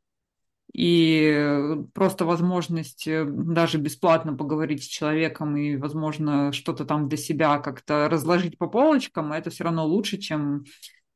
И 0.75 1.77
просто 1.95 2.25
возможность 2.25 3.07
э, 3.07 3.25
даже 3.25 3.79
бесплатно 3.79 4.35
поговорить 4.35 4.83
с 4.83 4.87
человеком 4.87 5.57
и, 5.57 5.77
возможно, 5.77 6.53
что-то 6.53 6.85
там 6.85 7.09
для 7.09 7.17
себя 7.17 7.59
как-то 7.59 8.09
разложить 8.09 8.59
по 8.59 8.67
полочкам, 8.67 9.33
это 9.33 9.51
все 9.51 9.65
равно 9.65 9.87
лучше, 9.87 10.19
чем 10.19 10.65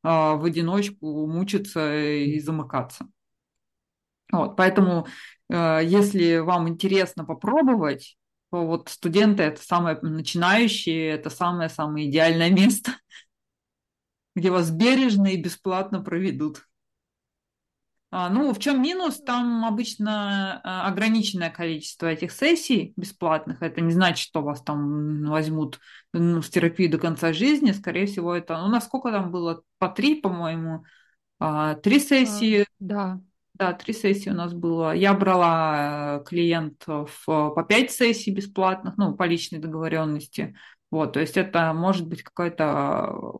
а, 0.04 0.36
в 0.36 0.44
одиночку 0.44 1.26
мучиться 1.26 1.92
и 1.92 2.38
замыкаться. 2.38 3.08
Вот, 4.30 4.56
поэтому, 4.56 5.06
э, 5.50 5.80
если 5.84 6.38
вам 6.38 6.68
интересно 6.68 7.24
попробовать, 7.24 8.16
вот 8.50 8.88
студенты 8.88 9.42
это 9.42 9.62
самое 9.62 9.98
начинающие, 10.00 11.10
это 11.10 11.30
самое-самое 11.30 12.08
идеальное 12.08 12.50
место, 12.50 12.92
где 14.34 14.50
вас 14.50 14.70
бережно 14.70 15.28
и 15.28 15.42
бесплатно 15.42 16.02
проведут. 16.02 16.68
А, 18.10 18.30
ну, 18.30 18.54
в 18.54 18.58
чем 18.58 18.80
минус? 18.80 19.20
Там 19.20 19.66
обычно 19.66 20.62
а, 20.64 20.88
ограниченное 20.88 21.50
количество 21.50 22.06
этих 22.06 22.32
сессий 22.32 22.94
бесплатных. 22.96 23.60
Это 23.62 23.82
не 23.82 23.92
значит, 23.92 24.26
что 24.26 24.40
вас 24.40 24.62
там 24.62 25.24
возьмут 25.26 25.78
ну, 26.14 26.40
в 26.40 26.48
терапию 26.48 26.90
до 26.90 26.98
конца 26.98 27.34
жизни. 27.34 27.72
Скорее 27.72 28.06
всего, 28.06 28.34
это... 28.34 28.56
Ну, 28.58 28.68
насколько 28.68 29.10
там 29.10 29.30
было? 29.30 29.62
По 29.78 29.88
три, 29.90 30.22
по-моему. 30.22 30.84
А, 31.38 31.74
три 31.74 32.00
сессии. 32.00 32.66
Да. 32.78 33.20
Да, 33.58 33.72
три 33.72 33.92
сессии 33.92 34.30
у 34.30 34.34
нас 34.34 34.54
было. 34.54 34.94
Я 34.94 35.14
брала 35.14 36.20
э, 36.20 36.24
клиентов 36.24 37.24
э, 37.26 37.50
по 37.54 37.64
пять 37.64 37.90
сессий 37.90 38.32
бесплатных, 38.32 38.96
ну, 38.96 39.16
по 39.16 39.24
личной 39.24 39.58
договоренности. 39.58 40.56
Вот, 40.92 41.14
то 41.14 41.20
есть 41.20 41.36
это 41.36 41.72
может 41.72 42.06
быть 42.06 42.22
какое-то 42.22 43.38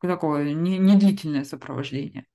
такое 0.00 0.52
недлительное 0.54 1.44
сопровождение. 1.44 2.26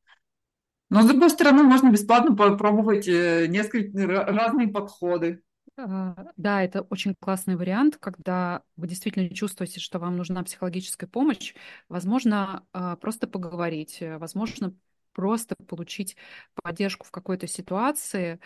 Но, 0.89 1.01
с 1.01 1.07
другой 1.07 1.29
стороны, 1.29 1.63
можно 1.63 1.91
бесплатно 1.91 2.35
попробовать 2.35 3.07
э, 3.07 3.47
несколько 3.47 4.05
разные 4.25 4.69
подходы. 4.69 5.41
А, 5.75 6.15
да, 6.37 6.63
это 6.63 6.83
очень 6.83 7.15
классный 7.19 7.57
вариант, 7.57 7.97
когда 7.97 8.61
вы 8.77 8.87
действительно 8.87 9.27
чувствуете, 9.33 9.81
что 9.81 9.99
вам 9.99 10.15
нужна 10.15 10.43
психологическая 10.43 11.09
помощь. 11.09 11.53
Возможно, 11.89 12.65
а, 12.71 12.95
просто 12.95 13.27
поговорить, 13.27 13.97
возможно, 14.01 14.73
просто 15.13 15.55
получить 15.67 16.17
поддержку 16.63 17.05
в 17.05 17.11
какой-то 17.11 17.47
ситуации, 17.47 18.39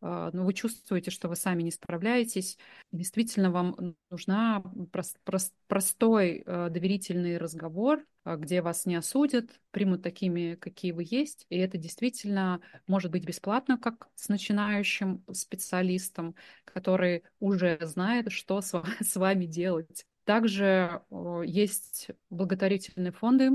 а, 0.00 0.30
но 0.32 0.44
вы 0.44 0.52
чувствуете, 0.54 1.10
что 1.10 1.28
вы 1.28 1.36
сами 1.36 1.62
не 1.62 1.70
справляетесь, 1.72 2.56
действительно 2.92 3.50
вам 3.50 3.96
нужна 4.10 4.62
простой 5.68 6.42
а, 6.46 6.68
доверительный 6.68 7.36
разговор, 7.38 8.04
а, 8.24 8.36
где 8.36 8.62
вас 8.62 8.86
не 8.86 8.94
осудят, 8.94 9.50
примут 9.72 10.02
такими, 10.02 10.54
какие 10.54 10.92
вы 10.92 11.04
есть, 11.08 11.46
и 11.50 11.58
это 11.58 11.78
действительно 11.78 12.60
может 12.86 13.10
быть 13.10 13.24
бесплатно, 13.24 13.76
как 13.76 14.08
с 14.14 14.28
начинающим 14.28 15.24
специалистом, 15.32 16.36
который 16.64 17.24
уже 17.40 17.78
знает, 17.82 18.30
что 18.30 18.60
с 18.60 18.72
вами 19.16 19.46
делать. 19.46 20.06
Также 20.28 21.00
есть 21.46 22.10
благотворительные 22.28 23.12
фонды, 23.12 23.52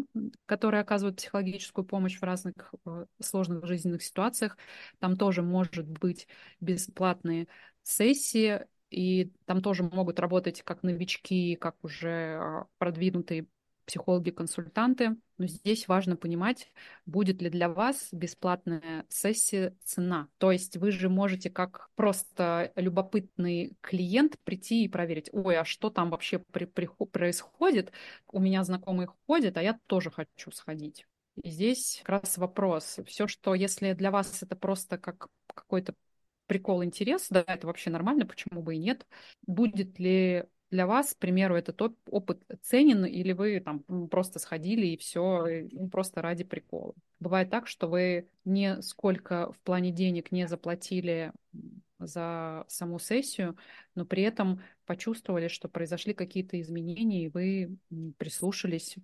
которые 0.47 0.81
оказывают 0.81 1.17
психологическую 1.17 1.85
помощь 1.85 2.17
в 2.17 2.23
разных 2.23 2.73
сложных 3.21 3.67
жизненных 3.67 4.01
ситуациях. 4.01 4.57
Там 4.97 5.15
тоже 5.15 5.43
может 5.43 5.87
быть 5.87 6.27
бесплатные 6.61 7.47
сессии, 7.83 8.65
и 8.89 9.31
там 9.45 9.61
тоже 9.61 9.83
могут 9.83 10.19
работать 10.19 10.63
как 10.63 10.81
новички, 10.81 11.55
как 11.57 11.75
уже 11.83 12.39
а, 12.39 12.65
продвинутые 12.79 13.45
психологи-консультанты. 13.85 15.17
Но 15.37 15.47
здесь 15.47 15.87
важно 15.87 16.15
понимать, 16.15 16.71
будет 17.05 17.41
ли 17.41 17.49
для 17.49 17.69
вас 17.69 18.09
бесплатная 18.11 19.05
сессия 19.09 19.75
цена. 19.83 20.27
То 20.37 20.51
есть 20.51 20.77
вы 20.77 20.91
же 20.91 21.09
можете 21.09 21.49
как 21.49 21.89
просто 21.95 22.71
любопытный 22.75 23.75
клиент 23.81 24.37
прийти 24.43 24.83
и 24.83 24.89
проверить, 24.89 25.29
ой, 25.33 25.57
а 25.57 25.65
что 25.65 25.89
там 25.89 26.09
вообще 26.11 26.39
при, 26.39 26.65
при, 26.65 26.87
происходит? 27.11 27.91
У 28.31 28.39
меня 28.39 28.63
знакомые 28.63 29.09
ходят, 29.25 29.57
а 29.57 29.63
я 29.63 29.79
тоже 29.87 30.11
хочу 30.11 30.51
сходить. 30.51 31.05
И 31.41 31.49
здесь 31.49 32.01
как 32.03 32.21
раз 32.21 32.37
вопрос. 32.37 32.99
Все, 33.07 33.27
что 33.27 33.55
если 33.55 33.93
для 33.93 34.11
вас 34.11 34.43
это 34.43 34.55
просто 34.55 34.97
как 34.97 35.29
какой-то 35.47 35.95
прикол, 36.45 36.83
интерес, 36.83 37.27
да, 37.29 37.43
это 37.47 37.67
вообще 37.67 37.89
нормально, 37.89 38.25
почему 38.25 38.61
бы 38.61 38.75
и 38.75 38.77
нет. 38.79 39.07
Будет 39.47 39.97
ли 39.99 40.45
для 40.73 40.87
вас, 40.87 41.13
к 41.13 41.19
примеру, 41.19 41.55
этот 41.55 41.79
опыт 42.07 42.41
ценен, 42.63 43.05
или 43.05 43.31
вы 43.31 43.59
там 43.59 43.83
просто 44.09 44.39
сходили 44.39 44.87
и 44.87 44.97
все, 44.97 45.67
ну, 45.71 45.87
просто 45.87 46.23
ради 46.23 46.43
прикола. 46.43 46.95
Бывает 47.19 47.51
так, 47.51 47.67
что 47.67 47.87
вы 47.87 48.27
не 48.43 48.81
сколько 48.81 49.51
в 49.51 49.59
плане 49.59 49.91
денег 49.91 50.31
не 50.31 50.47
заплатили 50.47 51.31
за 51.99 52.65
саму 52.67 52.97
сессию, 52.97 53.55
но 53.93 54.03
при 54.03 54.23
этом 54.23 54.63
почувствовали, 54.87 55.47
что 55.47 55.69
произошли 55.69 56.15
какие-то 56.15 56.59
изменения, 56.59 57.25
и 57.25 57.29
вы 57.29 57.77
прислушались 58.17 58.95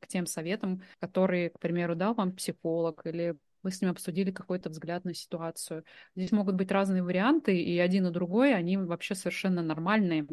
к 0.00 0.06
тем 0.06 0.26
советам, 0.26 0.82
которые, 1.00 1.50
к 1.50 1.58
примеру, 1.58 1.96
дал 1.96 2.14
вам 2.14 2.30
психолог, 2.30 3.04
или 3.06 3.36
вы 3.64 3.72
с 3.72 3.80
ним 3.80 3.90
обсудили 3.90 4.30
какой-то 4.30 4.70
взгляд 4.70 5.04
на 5.04 5.14
ситуацию. 5.14 5.84
Здесь 6.14 6.30
могут 6.30 6.54
быть 6.54 6.70
разные 6.70 7.02
варианты, 7.02 7.60
и 7.60 7.76
один 7.78 8.06
и 8.06 8.12
другой, 8.12 8.54
они 8.54 8.76
вообще 8.76 9.16
совершенно 9.16 9.62
нормальные. 9.62 10.28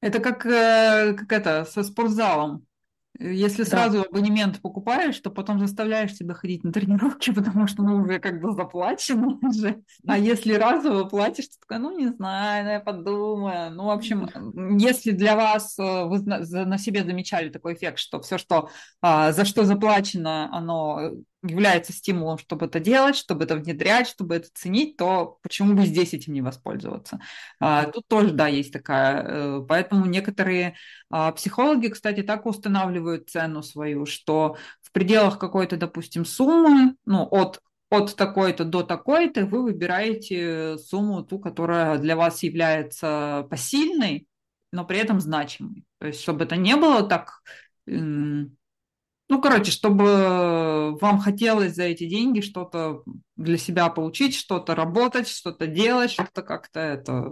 Это 0.00 0.20
как, 0.20 0.46
э, 0.46 1.14
как 1.14 1.32
это, 1.32 1.64
со 1.64 1.82
спортзалом. 1.82 2.68
Если 3.20 3.64
да. 3.64 3.70
сразу 3.70 4.02
абонемент 4.02 4.60
покупаешь, 4.60 5.18
то 5.18 5.30
потом 5.30 5.58
заставляешь 5.58 6.14
себя 6.14 6.34
ходить 6.34 6.62
на 6.62 6.72
тренировки, 6.72 7.32
потому 7.34 7.66
что 7.66 7.82
ну, 7.82 7.96
уже 7.96 8.20
как 8.20 8.40
бы 8.40 8.52
заплачено 8.52 9.38
уже. 9.42 9.82
А 10.06 10.16
если 10.16 10.54
разово 10.54 11.04
платишь, 11.04 11.48
то 11.48 11.60
такая, 11.60 11.80
ну 11.80 11.98
не 11.98 12.08
знаю, 12.08 12.64
ну, 12.64 12.70
я 12.70 12.80
подумаю. 12.80 13.72
Ну, 13.72 13.86
в 13.86 13.90
общем, 13.90 14.28
если 14.78 15.10
для 15.10 15.34
вас 15.34 15.76
э, 15.78 16.04
вы 16.04 16.20
на 16.22 16.78
себе 16.78 17.02
замечали 17.02 17.48
такой 17.48 17.74
эффект, 17.74 17.98
что 17.98 18.20
все, 18.20 18.38
что 18.38 18.70
а, 19.00 19.32
за 19.32 19.44
что 19.44 19.64
заплачено, 19.64 20.48
оно 20.56 21.10
является 21.42 21.92
стимулом, 21.92 22.38
чтобы 22.38 22.66
это 22.66 22.80
делать, 22.80 23.16
чтобы 23.16 23.44
это 23.44 23.56
внедрять, 23.56 24.08
чтобы 24.08 24.36
это 24.36 24.48
ценить, 24.52 24.96
то 24.96 25.38
почему 25.42 25.74
бы 25.74 25.86
здесь 25.86 26.12
этим 26.12 26.32
не 26.32 26.42
воспользоваться? 26.42 27.20
А, 27.60 27.84
тут 27.84 28.06
тоже, 28.08 28.32
да, 28.32 28.48
есть 28.48 28.72
такая. 28.72 29.22
Э, 29.22 29.60
поэтому 29.68 30.06
некоторые 30.06 30.74
а, 31.10 31.30
психологи, 31.32 31.88
кстати, 31.88 32.22
так 32.22 32.46
устанавливают 32.46 33.30
цену 33.30 33.62
свою, 33.62 34.04
что 34.06 34.56
в 34.82 34.90
пределах 34.90 35.38
какой-то, 35.38 35.76
допустим, 35.76 36.24
суммы, 36.24 36.96
ну, 37.04 37.22
от 37.22 37.60
от 37.90 38.16
такой-то 38.16 38.64
до 38.64 38.82
такой-то 38.82 39.46
вы 39.46 39.62
выбираете 39.62 40.76
сумму, 40.76 41.22
ту, 41.22 41.38
которая 41.38 41.96
для 41.96 42.16
вас 42.16 42.42
является 42.42 43.46
посильной, 43.48 44.26
но 44.72 44.84
при 44.84 44.98
этом 44.98 45.20
значимой. 45.20 45.86
То 45.98 46.08
есть, 46.08 46.20
чтобы 46.20 46.44
это 46.44 46.56
не 46.56 46.76
было 46.76 47.02
так 47.02 47.40
ну, 47.86 48.50
ну, 49.28 49.40
короче, 49.40 49.70
чтобы 49.70 50.96
вам 51.00 51.18
хотелось 51.18 51.74
за 51.74 51.84
эти 51.84 52.08
деньги 52.08 52.40
что-то 52.40 53.02
для 53.36 53.58
себя 53.58 53.88
получить, 53.90 54.34
что-то 54.34 54.74
работать, 54.74 55.28
что-то 55.28 55.66
делать, 55.66 56.10
что-то 56.10 56.42
как-то 56.42 56.80
это 56.80 57.30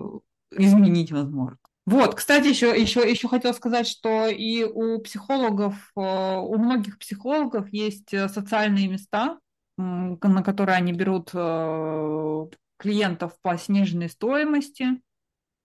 изменить 0.50 1.10
возможно. 1.10 1.58
Вот, 1.86 2.16
кстати, 2.16 2.48
еще, 2.48 2.78
еще, 2.78 3.08
еще 3.08 3.28
хотел 3.28 3.54
сказать, 3.54 3.86
что 3.86 4.26
и 4.26 4.64
у 4.64 4.98
психологов, 5.00 5.74
э, 5.96 6.00
у 6.00 6.58
многих 6.58 6.98
психологов 6.98 7.72
есть 7.72 8.12
э, 8.12 8.28
социальные 8.28 8.88
места, 8.88 9.38
на 9.78 10.42
которые 10.42 10.76
они 10.76 10.92
берут 10.92 11.30
э, 11.32 12.46
клиентов 12.76 13.36
по 13.40 13.56
сниженной 13.56 14.08
стоимости, 14.08 15.00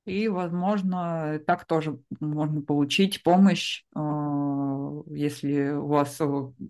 и, 0.05 0.27
возможно, 0.27 1.39
так 1.46 1.65
тоже 1.65 2.00
можно 2.20 2.62
получить 2.62 3.24
помощь, 3.24 3.84
если 3.93 5.72
у 5.72 5.88
вас 5.88 6.20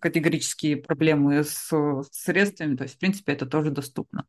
категорические 0.01 0.77
проблемы 0.77 1.43
с 1.43 1.71
средствами, 2.11 2.75
то 2.75 2.83
есть, 2.83 2.95
в 2.95 2.99
принципе, 2.99 3.33
это 3.33 3.45
тоже 3.45 3.71
доступно. 3.71 4.25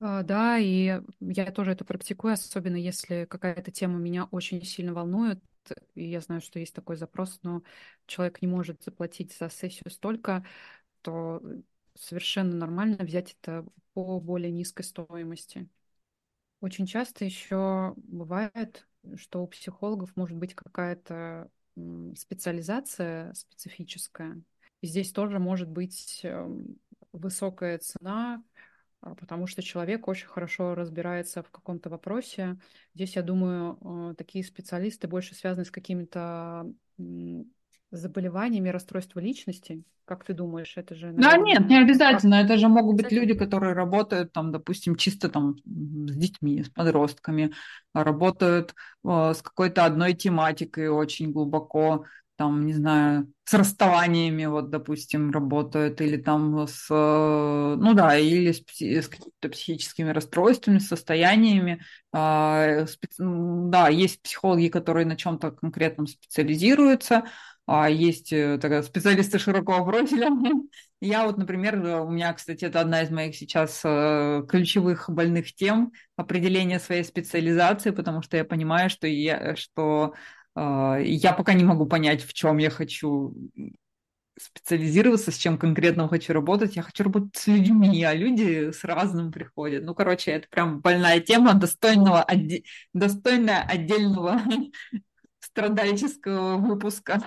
А, 0.00 0.22
да, 0.22 0.58
и 0.58 1.00
я 1.20 1.50
тоже 1.52 1.72
это 1.72 1.84
практикую, 1.84 2.34
особенно 2.34 2.76
если 2.76 3.26
какая-то 3.28 3.70
тема 3.70 3.98
меня 3.98 4.24
очень 4.30 4.62
сильно 4.62 4.92
волнует. 4.94 5.42
И 5.94 6.04
я 6.08 6.20
знаю, 6.20 6.40
что 6.40 6.58
есть 6.58 6.74
такой 6.74 6.96
запрос, 6.96 7.40
но 7.42 7.62
человек 8.06 8.40
не 8.40 8.48
может 8.48 8.82
заплатить 8.84 9.36
за 9.36 9.50
сессию 9.50 9.90
столько, 9.90 10.44
то 11.02 11.42
совершенно 11.94 12.54
нормально 12.54 12.98
взять 13.00 13.36
это 13.40 13.64
по 13.94 14.20
более 14.20 14.52
низкой 14.52 14.82
стоимости. 14.82 15.68
Очень 16.60 16.86
часто 16.86 17.24
еще 17.24 17.94
бывает, 17.96 18.86
что 19.16 19.42
у 19.42 19.46
психологов 19.46 20.14
может 20.16 20.36
быть 20.36 20.54
какая-то 20.54 21.50
специализация 22.16 23.34
специфическая. 23.34 24.40
И 24.80 24.86
здесь 24.86 25.12
тоже 25.12 25.38
может 25.38 25.68
быть 25.68 26.20
эм, 26.22 26.78
высокая 27.12 27.78
цена, 27.78 28.42
а, 29.00 29.14
потому 29.14 29.46
что 29.46 29.62
человек 29.62 30.08
очень 30.08 30.26
хорошо 30.26 30.74
разбирается 30.74 31.42
в 31.42 31.50
каком-то 31.50 31.90
вопросе. 31.90 32.58
Здесь, 32.94 33.16
я 33.16 33.22
думаю, 33.22 34.10
э, 34.10 34.14
такие 34.16 34.44
специалисты 34.44 35.06
больше 35.06 35.34
связаны 35.34 35.64
с 35.64 35.70
какими-то 35.70 36.66
заболеваниями, 37.96 38.68
расстройства 38.68 39.20
личности. 39.20 39.82
Как 40.04 40.24
ты 40.24 40.34
думаешь, 40.34 40.74
это 40.76 40.94
же... 40.94 41.06
Наверное, 41.06 41.30
да, 41.30 41.38
нет, 41.38 41.68
не 41.68 41.78
обязательно. 41.78 42.36
Это 42.36 42.56
же 42.58 42.68
могут 42.68 42.96
быть 42.96 43.10
люди, 43.10 43.34
которые 43.34 43.72
работают 43.72 44.32
там, 44.32 44.52
допустим, 44.52 44.96
чисто 44.96 45.28
там 45.28 45.56
с 45.64 46.16
детьми, 46.16 46.62
с 46.62 46.68
подростками, 46.68 47.52
работают 47.92 48.74
э, 49.04 49.32
с 49.34 49.42
какой-то 49.42 49.84
одной 49.84 50.14
тематикой 50.14 50.88
очень 50.88 51.32
глубоко 51.32 52.04
там, 52.36 52.66
не 52.66 52.74
знаю, 52.74 53.32
с 53.44 53.54
расставаниями, 53.54 54.44
вот, 54.44 54.70
допустим, 54.70 55.30
работают, 55.30 56.00
или 56.00 56.18
там 56.18 56.66
с, 56.68 56.86
ну 56.90 57.94
да, 57.94 58.18
или 58.18 58.52
с, 58.52 58.58
с 58.58 59.08
какими-то 59.08 59.48
психическими 59.48 60.10
расстройствами, 60.10 60.78
состояниями. 60.78 61.82
А. 62.12 62.84
Да, 63.18 63.88
есть 63.88 64.22
психологи, 64.22 64.68
которые 64.68 65.06
на 65.06 65.16
чем-то 65.16 65.52
конкретном 65.52 66.06
специализируются, 66.06 67.24
есть 67.66 68.32
э, 68.32 68.58
тогда 68.58 68.82
специалисты 68.82 69.38
широкого 69.38 69.84
профиля. 69.84 70.30
Я 71.00 71.26
вот, 71.26 71.36
например, 71.36 71.76
у 72.02 72.10
меня, 72.10 72.32
кстати, 72.32 72.64
это 72.64 72.80
одна 72.80 73.02
из 73.02 73.10
моих 73.10 73.36
сейчас 73.36 73.82
э, 73.84 74.44
ключевых 74.48 75.10
больных 75.10 75.54
тем 75.54 75.92
определения 76.16 76.78
своей 76.78 77.04
специализации, 77.04 77.90
потому 77.90 78.22
что 78.22 78.36
я 78.36 78.44
понимаю, 78.44 78.88
что 78.88 79.06
я, 79.06 79.54
что 79.56 80.14
а, 80.56 80.98
я 80.98 81.34
пока 81.34 81.52
не 81.52 81.64
могу 81.64 81.86
понять, 81.86 82.22
в 82.24 82.32
чем 82.32 82.56
я 82.56 82.70
хочу 82.70 83.34
специализироваться, 84.38 85.30
с 85.30 85.36
чем 85.36 85.58
конкретно 85.58 86.08
хочу 86.08 86.32
работать. 86.32 86.76
Я 86.76 86.82
хочу 86.82 87.04
работать 87.04 87.36
с 87.36 87.46
людьми, 87.46 88.02
а 88.04 88.14
люди 88.14 88.70
с 88.70 88.84
разным 88.84 89.32
приходят. 89.32 89.84
Ну, 89.84 89.94
короче, 89.94 90.32
это 90.32 90.48
прям 90.48 90.80
больная 90.80 91.20
тема, 91.20 91.54
достойного, 91.54 92.22
отде... 92.22 92.64
достойная 92.92 93.62
отдельного 93.62 94.40
страдальческого 95.40 96.56
выпуска. 96.56 97.20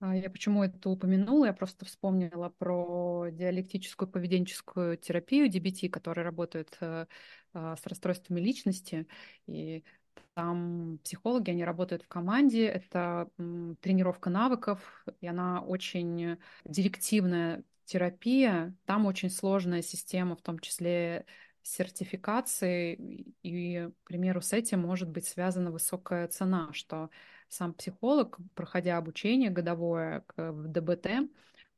А 0.00 0.16
я 0.16 0.30
почему 0.30 0.64
это 0.64 0.88
упомянула? 0.88 1.46
Я 1.46 1.52
просто 1.52 1.84
вспомнила 1.84 2.48
про 2.48 3.28
диалектическую 3.30 4.08
поведенческую 4.08 4.96
терапию 4.96 5.50
DBT, 5.50 5.90
которая 5.90 6.24
работает 6.24 6.74
э, 6.80 7.06
а, 7.52 7.76
с 7.76 7.86
расстройствами 7.86 8.40
личности. 8.40 9.06
И 9.46 9.84
там 10.32 10.98
психологи, 11.04 11.50
они 11.50 11.64
работают 11.64 12.02
в 12.02 12.08
команде, 12.08 12.64
это 12.64 13.28
тренировка 13.82 14.30
навыков, 14.30 15.04
и 15.20 15.26
она 15.26 15.60
очень 15.60 16.38
директивная 16.64 17.62
терапия. 17.84 18.74
Там 18.86 19.04
очень 19.04 19.28
сложная 19.28 19.82
система, 19.82 20.34
в 20.34 20.40
том 20.40 20.60
числе 20.60 21.26
сертификации, 21.62 23.26
и, 23.42 23.88
к 24.02 24.08
примеру, 24.08 24.40
с 24.40 24.54
этим 24.54 24.80
может 24.80 25.10
быть 25.10 25.26
связана 25.26 25.70
высокая 25.70 26.26
цена, 26.28 26.72
что 26.72 27.10
сам 27.50 27.74
психолог, 27.74 28.38
проходя 28.54 28.96
обучение 28.96 29.50
годовое 29.50 30.24
в 30.36 30.68
ДБТ, 30.68 31.28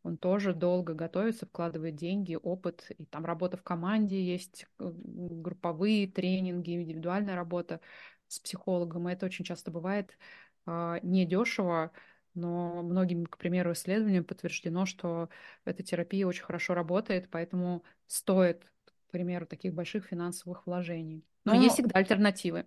он 0.02 0.16
тоже 0.16 0.52
долго 0.52 0.94
готовится, 0.94 1.46
вкладывает 1.46 1.96
деньги, 1.96 2.38
опыт, 2.40 2.90
и 2.98 3.04
там 3.06 3.24
работа 3.24 3.56
в 3.56 3.62
команде 3.62 4.20
есть, 4.22 4.66
э, 4.78 4.92
групповые 4.94 6.08
тренинги, 6.08 6.74
индивидуальная 6.74 7.36
работа 7.36 7.80
с 8.26 8.40
психологом. 8.40 9.08
И 9.08 9.12
это 9.12 9.26
очень 9.26 9.44
часто 9.44 9.70
бывает 9.70 10.18
э, 10.66 10.98
недешево, 11.02 11.92
но 12.34 12.82
многими, 12.82 13.24
к 13.24 13.38
примеру, 13.38 13.72
исследованиям 13.72 14.24
подтверждено, 14.24 14.86
что 14.86 15.28
эта 15.64 15.82
терапия 15.82 16.26
очень 16.26 16.44
хорошо 16.44 16.74
работает, 16.74 17.28
поэтому 17.30 17.84
стоит, 18.06 18.64
к 18.84 19.12
примеру, 19.12 19.46
таких 19.46 19.72
больших 19.72 20.06
финансовых 20.06 20.66
вложений. 20.66 21.24
Но, 21.44 21.54
но 21.54 21.62
есть 21.62 21.74
всегда 21.74 21.98
альтернативы. 21.98 22.66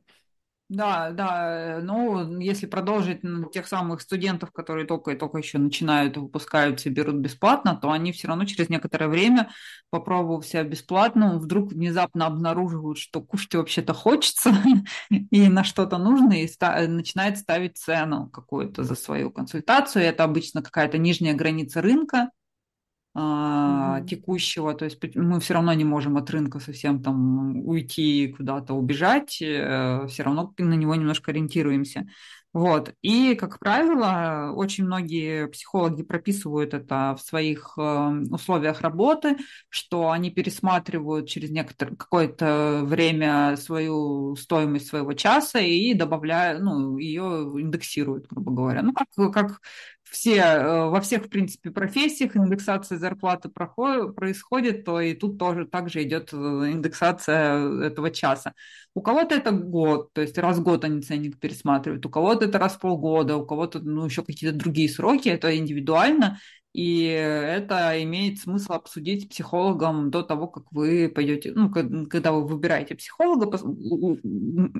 Да, 0.67 1.11
да, 1.11 1.79
ну, 1.83 2.39
если 2.39 2.65
продолжить 2.65 3.21
тех 3.53 3.67
самых 3.67 4.01
студентов, 4.01 4.51
которые 4.51 4.87
только 4.87 5.11
и 5.11 5.15
только 5.15 5.37
еще 5.37 5.59
начинают, 5.59 6.17
выпускаются 6.17 6.89
и 6.89 6.91
берут 6.91 7.17
бесплатно, 7.17 7.75
то 7.79 7.91
они 7.91 8.11
все 8.11 8.27
равно 8.27 8.45
через 8.45 8.69
некоторое 8.69 9.07
время, 9.07 9.51
попробовав 9.91 10.43
себя 10.43 10.63
бесплатно, 10.63 11.37
вдруг 11.37 11.71
внезапно 11.71 12.25
обнаруживают, 12.25 12.97
что 12.97 13.21
кушать 13.21 13.53
вообще-то 13.53 13.93
хочется 13.93 14.53
и 15.11 15.49
на 15.49 15.63
что-то 15.63 15.99
нужно, 15.99 16.33
и 16.41 16.47
ста- 16.47 16.87
начинает 16.87 17.37
ставить 17.37 17.77
цену 17.77 18.27
какую-то 18.29 18.83
за 18.83 18.95
свою 18.95 19.29
консультацию. 19.29 20.03
Это 20.03 20.23
обычно 20.23 20.63
какая-то 20.63 20.97
нижняя 20.97 21.35
граница 21.35 21.79
рынка, 21.83 22.31
mm-hmm. 23.15 24.07
текущего, 24.07 24.73
то 24.73 24.85
есть 24.85 24.99
мы 25.15 25.39
все 25.39 25.53
равно 25.53 25.73
не 25.73 25.85
можем 25.85 26.17
от 26.17 26.29
рынка 26.29 26.59
совсем 26.59 27.01
там 27.01 27.65
уйти 27.65 28.33
куда-то 28.35 28.73
убежать, 28.73 29.41
э, 29.41 30.05
все 30.07 30.23
равно 30.23 30.53
на 30.57 30.73
него 30.73 30.95
немножко 30.95 31.31
ориентируемся. 31.31 32.07
Вот. 32.55 32.93
И, 33.01 33.35
как 33.35 33.59
правило, 33.59 34.53
очень 34.55 34.85
многие 34.85 35.47
психологи 35.49 36.03
прописывают 36.03 36.73
это 36.73 37.13
в 37.19 37.21
своих 37.21 37.73
э, 37.77 37.81
условиях 38.31 38.79
работы, 38.79 39.35
что 39.67 40.09
они 40.09 40.31
пересматривают 40.31 41.27
через 41.27 41.49
некоторое 41.49 41.97
какое-то 41.97 42.83
время 42.85 43.57
свою 43.57 44.37
стоимость 44.37 44.87
своего 44.87 45.11
часа 45.11 45.59
и 45.59 45.93
добавляют, 45.93 46.63
ну, 46.63 46.97
ее 46.97 47.51
индексируют, 47.57 48.27
грубо 48.29 48.53
говоря. 48.53 48.83
Ну, 48.83 48.93
как, 48.93 49.09
как 49.33 49.59
все, 50.09 50.35
э, 50.37 50.89
во 50.89 51.01
всех, 51.01 51.25
в 51.25 51.29
принципе, 51.29 51.71
профессиях 51.71 52.35
индексация 52.35 52.97
зарплаты 52.97 53.49
проходит, 53.49 54.15
происходит, 54.15 54.85
то 54.85 55.01
и 55.01 55.13
тут 55.13 55.37
тоже 55.37 55.65
также 55.65 56.03
идет 56.03 56.31
э, 56.33 56.37
индексация 56.37 57.83
этого 57.87 58.11
часа. 58.11 58.53
У 58.93 59.01
кого-то 59.01 59.35
это 59.35 59.51
год, 59.51 60.13
то 60.13 60.21
есть 60.21 60.37
раз 60.37 60.57
в 60.57 60.63
год 60.63 60.83
они 60.83 61.01
ценник 61.01 61.39
пересматривают, 61.39 62.05
у 62.05 62.09
кого-то 62.09 62.45
это 62.45 62.59
раз 62.59 62.73
в 62.75 62.79
полгода, 62.79 63.35
у 63.35 63.45
кого-то 63.45 63.79
ну, 63.79 64.05
еще 64.05 64.23
какие-то 64.23 64.55
другие 64.57 64.89
сроки, 64.89 65.29
это 65.29 65.55
индивидуально, 65.57 66.39
и 66.75 67.05
это 67.05 68.03
имеет 68.03 68.39
смысл 68.39 68.73
обсудить 68.73 69.23
с 69.23 69.27
психологом 69.27 70.11
до 70.11 70.23
того, 70.23 70.47
как 70.47 70.65
вы 70.71 71.07
пойдете, 71.07 71.53
ну, 71.55 71.69
когда 71.69 72.33
вы 72.33 72.45
выбираете 72.45 72.95
психолога. 72.95 73.57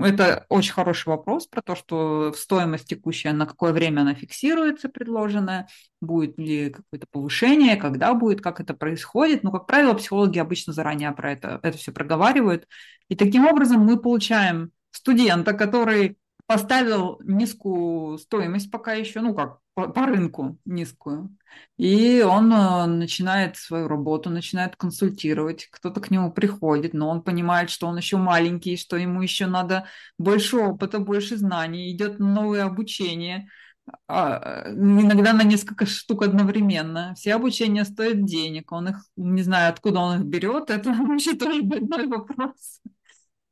Это 0.06 0.46
очень 0.50 0.74
хороший 0.74 1.08
вопрос 1.08 1.48
про 1.48 1.62
то, 1.62 1.74
что 1.74 2.34
стоимость 2.34 2.90
текущая, 2.90 3.32
на 3.32 3.46
какое 3.46 3.72
время 3.72 4.02
она 4.02 4.14
фиксируется, 4.14 4.90
предложенная, 4.90 5.70
будет 6.02 6.38
ли 6.38 6.72
какое-то 6.72 7.08
повышение, 7.10 7.78
когда 7.78 8.14
будет, 8.14 8.42
как 8.42 8.60
это 8.60 8.74
происходит. 8.74 9.44
Ну, 9.44 9.54
как 9.54 9.66
правило, 9.66 9.94
психологи 9.94 10.38
обычно 10.38 10.74
заранее 10.74 11.14
про 11.14 11.32
это, 11.32 11.62
это 11.64 11.78
все 11.78 11.94
проговаривают. 11.94 12.68
И 13.08 13.16
таким 13.16 13.46
образом 13.48 13.80
мы 13.86 13.98
получаем 13.98 14.72
студента, 14.92 15.54
который 15.54 16.18
поставил 16.48 17.20
низкую 17.24 18.18
стоимость 18.18 18.72
пока 18.72 18.94
еще, 18.94 19.22
ну 19.22 19.34
как, 19.34 19.60
по, 19.74 19.88
по 19.90 20.06
рынку 20.06 20.58
низкую. 20.66 21.36
И 21.78 22.22
он 22.22 22.52
э, 22.54 22.86
начинает 22.86 23.58
свою 23.58 23.88
работу, 23.88 24.30
начинает 24.30 24.76
консультировать, 24.76 25.68
кто-то 25.72 26.02
к 26.02 26.12
нему 26.12 26.32
приходит, 26.32 26.94
но 26.94 27.10
он 27.10 27.22
понимает, 27.24 27.70
что 27.70 27.88
он 27.88 27.98
еще 27.98 28.18
маленький, 28.18 28.78
что 28.78 28.98
ему 28.98 29.22
еще 29.22 29.48
надо 29.48 29.88
больше 30.18 30.58
опыта, 30.58 31.00
больше 31.00 31.38
знаний, 31.38 31.92
идет 31.92 32.20
новое 32.20 32.66
обучение. 32.66 33.50
а, 34.08 34.66
иногда 34.72 35.34
на 35.34 35.44
несколько 35.44 35.86
штук 35.86 36.24
одновременно. 36.24 37.14
Все 37.16 37.36
обучения 37.36 37.86
стоят 37.86 38.26
денег, 38.26 38.72
он 38.72 38.90
их, 38.90 38.98
не 39.16 39.44
знаю, 39.44 39.72
откуда 39.72 40.00
он 40.00 40.22
их 40.22 40.26
берет, 40.28 40.70
это 40.70 40.94
вообще 40.94 41.36
тоже 41.36 41.62
больной 41.64 42.08
вопрос. 42.08 42.82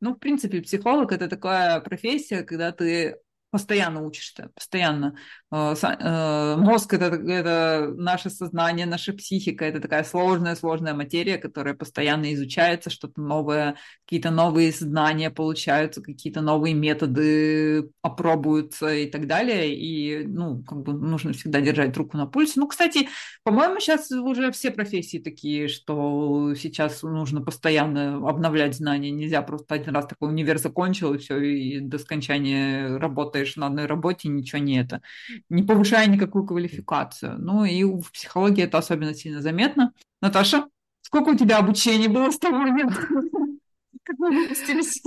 Ну, 0.04 0.16
в 0.16 0.20
принципе, 0.20 0.62
психолог– 0.62 1.12
это 1.14 1.30
такая 1.30 1.80
профессия, 1.80 2.44
когда 2.44 2.74
ты 2.74 3.22
постоянно 3.52 4.02
учишься, 4.04 4.50
постоянно. 4.54 5.16
Э, 5.54 5.76
э, 5.84 6.56
мозг 6.58 6.96
это, 6.96 7.06
это 7.06 7.94
наше 7.96 8.32
сознание, 8.32 8.88
наша 8.88 9.14
психика, 9.14 9.66
это 9.66 9.80
такая 9.80 10.04
сложная, 10.04 10.56
сложная 10.56 10.96
материя, 10.96 11.38
которая 11.38 11.76
постоянно 11.76 12.34
изучается, 12.34 12.90
что-то 12.90 13.22
новое, 13.22 13.76
какие-то 14.04 14.32
новые 14.32 14.72
знания 14.72 15.30
получаются, 15.30 16.02
какие-то 16.02 16.42
новые 16.42 16.74
методы 16.74 17.92
опробуются 18.02 18.96
и 18.96 19.08
так 19.08 19.28
далее. 19.28 19.76
И, 19.76 20.26
ну, 20.26 20.64
как 20.64 20.82
бы 20.82 20.94
нужно 20.94 21.34
всегда 21.34 21.62
держать 21.62 21.96
руку 21.98 22.18
на 22.18 22.26
пульсе. 22.26 22.54
Ну, 22.60 22.68
кстати, 22.68 23.10
по-моему, 23.44 23.80
сейчас 23.80 24.10
уже 24.12 24.52
все 24.52 24.72
профессии 24.72 25.20
такие, 25.20 25.68
что 25.68 26.56
сейчас 26.56 27.04
нужно 27.04 27.42
постоянно 27.42 28.28
обновлять 28.28 28.74
знания. 28.76 29.12
Нельзя 29.12 29.44
просто 29.44 29.76
один 29.76 29.94
раз 29.94 30.08
такой 30.08 30.30
универ 30.30 30.58
закончил, 30.58 31.14
и 31.14 31.20
все, 31.20 31.38
и 31.40 31.80
до 31.80 32.00
скончания 32.00 32.98
работаешь 32.98 33.56
на 33.56 33.68
одной 33.68 33.86
работе, 33.86 34.30
ничего 34.30 34.60
не 34.60 34.80
это 34.80 35.02
не 35.50 35.64
повышая 35.64 36.08
никакую 36.08 36.46
квалификацию. 36.46 37.38
Ну 37.40 37.66
и 37.66 37.84
в 37.84 38.12
психологии 38.12 38.64
это 38.64 38.78
особенно 38.78 39.14
сильно 39.14 39.42
заметно. 39.42 39.94
Наташа, 40.22 40.68
сколько 41.02 41.30
у 41.30 41.36
тебя 41.36 41.58
обучения 41.58 42.10
было 42.10 42.32
с 42.32 42.40
того 42.40 42.58
момента? 42.58 42.96
Как 44.04 44.18
мы 44.18 44.32
выпустились? 44.32 45.02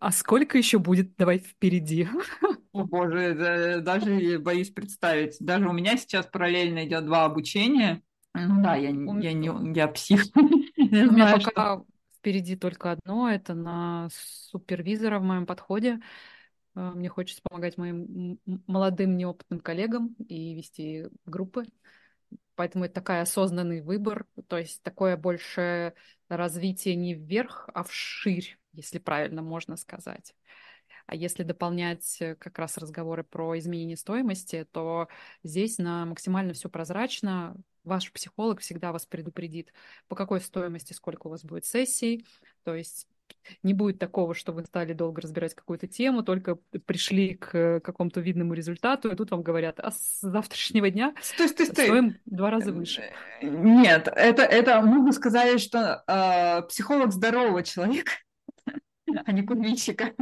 А 0.00 0.10
сколько 0.10 0.58
еще 0.58 0.78
будет? 0.78 1.14
Давай 1.16 1.38
впереди. 1.38 2.08
О 2.72 2.84
боже, 2.84 3.80
даже 3.84 4.38
боюсь 4.38 4.70
представить. 4.70 5.36
Даже 5.40 5.68
у 5.68 5.72
меня 5.72 5.96
сейчас 5.96 6.26
параллельно 6.26 6.84
идет 6.84 7.06
два 7.06 7.24
обучения. 7.24 8.02
Ну 8.34 8.62
да, 8.62 8.76
я, 8.76 8.90
я, 8.90 9.32
не, 9.32 9.74
я 9.74 9.88
псих. 9.88 10.24
У 10.34 10.82
меня 10.82 11.36
пока 11.36 11.82
впереди 12.16 12.56
только 12.56 12.92
одно, 12.92 13.30
это 13.30 13.54
на 13.54 14.08
супервизора 14.12 15.18
в 15.18 15.22
моем 15.22 15.46
подходе. 15.46 16.00
А, 16.74 16.92
мне 16.92 17.08
хочется 17.08 17.42
помогать 17.42 17.76
моим 17.78 18.38
молодым 18.66 19.16
неопытным 19.16 19.60
коллегам 19.60 20.14
и 20.28 20.54
вести 20.54 21.08
группы. 21.26 21.64
Поэтому 22.54 22.84
это 22.84 22.94
такой 22.94 23.22
осознанный 23.22 23.80
выбор, 23.80 24.26
то 24.46 24.58
есть 24.58 24.82
такое 24.82 25.16
больше 25.16 25.94
развитие 26.28 26.94
не 26.94 27.14
вверх, 27.14 27.70
а 27.72 27.82
вширь, 27.82 28.58
если 28.72 28.98
правильно 28.98 29.40
можно 29.40 29.76
сказать. 29.76 30.34
А 31.06 31.14
если 31.14 31.42
дополнять 31.42 32.20
э, 32.20 32.36
как 32.36 32.58
раз 32.58 32.76
разговоры 32.78 33.24
про 33.24 33.58
изменение 33.58 33.96
стоимости, 33.96 34.66
то 34.70 35.08
здесь 35.42 35.78
на 35.78 36.04
максимально 36.04 36.52
все 36.52 36.68
прозрачно. 36.68 37.56
Ваш 37.82 38.12
психолог 38.12 38.60
всегда 38.60 38.92
вас 38.92 39.06
предупредит, 39.06 39.72
по 40.06 40.14
какой 40.14 40.40
стоимости, 40.40 40.92
сколько 40.92 41.26
у 41.26 41.30
вас 41.30 41.44
будет 41.44 41.64
сессий. 41.64 42.26
То 42.62 42.74
есть 42.74 43.08
не 43.62 43.74
будет 43.74 43.98
такого, 43.98 44.34
что 44.34 44.52
вы 44.52 44.64
стали 44.64 44.92
долго 44.92 45.20
разбирать 45.20 45.54
какую-то 45.54 45.86
тему, 45.86 46.22
только 46.22 46.56
пришли 46.86 47.34
к 47.34 47.80
какому-то 47.80 48.20
видному 48.20 48.54
результату, 48.54 49.10
и 49.10 49.16
тут 49.16 49.30
вам 49.30 49.42
говорят, 49.42 49.80
а 49.80 49.90
с 49.90 50.20
завтрашнего 50.20 50.90
дня 50.90 51.14
стой, 51.20 51.48
стой, 51.48 51.66
стой. 51.66 51.86
стоим 51.86 52.16
два 52.26 52.50
раза 52.50 52.72
выше. 52.72 53.02
Нет, 53.42 54.08
это, 54.14 54.42
это 54.42 54.80
можно 54.82 55.12
сказать, 55.12 55.60
что 55.60 56.02
э, 56.06 56.62
психолог 56.68 57.12
здорового 57.12 57.62
человека, 57.62 58.12
а 59.24 59.32
не 59.32 59.42
курильщика 59.42 60.12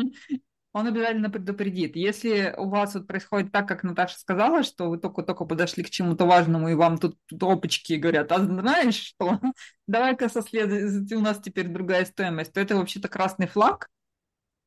он 0.78 0.86
обязательно 0.86 1.30
предупредит. 1.30 1.96
Если 1.96 2.54
у 2.56 2.68
вас 2.68 2.94
вот 2.94 3.06
происходит 3.06 3.52
так, 3.52 3.66
как 3.68 3.82
Наташа 3.82 4.18
сказала, 4.18 4.62
что 4.62 4.88
вы 4.88 4.98
только-только 4.98 5.44
подошли 5.44 5.82
к 5.82 5.90
чему-то 5.90 6.24
важному, 6.24 6.68
и 6.68 6.74
вам 6.74 6.98
тут, 6.98 7.16
опачки 7.40 7.94
говорят, 7.94 8.32
а 8.32 8.38
знаешь 8.38 8.94
что, 8.94 9.40
давай-ка 9.86 10.28
со 10.28 10.42
след... 10.42 11.12
у 11.12 11.20
нас 11.20 11.40
теперь 11.40 11.68
другая 11.68 12.04
стоимость, 12.04 12.52
то 12.52 12.60
это 12.60 12.76
вообще-то 12.76 13.08
красный 13.08 13.46
флаг, 13.46 13.88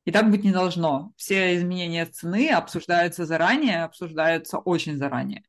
и 0.05 0.11
так 0.11 0.29
быть 0.29 0.43
не 0.43 0.51
должно. 0.51 1.13
Все 1.15 1.55
изменения 1.55 2.05
цены 2.05 2.49
обсуждаются 2.49 3.25
заранее, 3.25 3.83
обсуждаются 3.83 4.57
очень 4.57 4.97
заранее. 4.97 5.43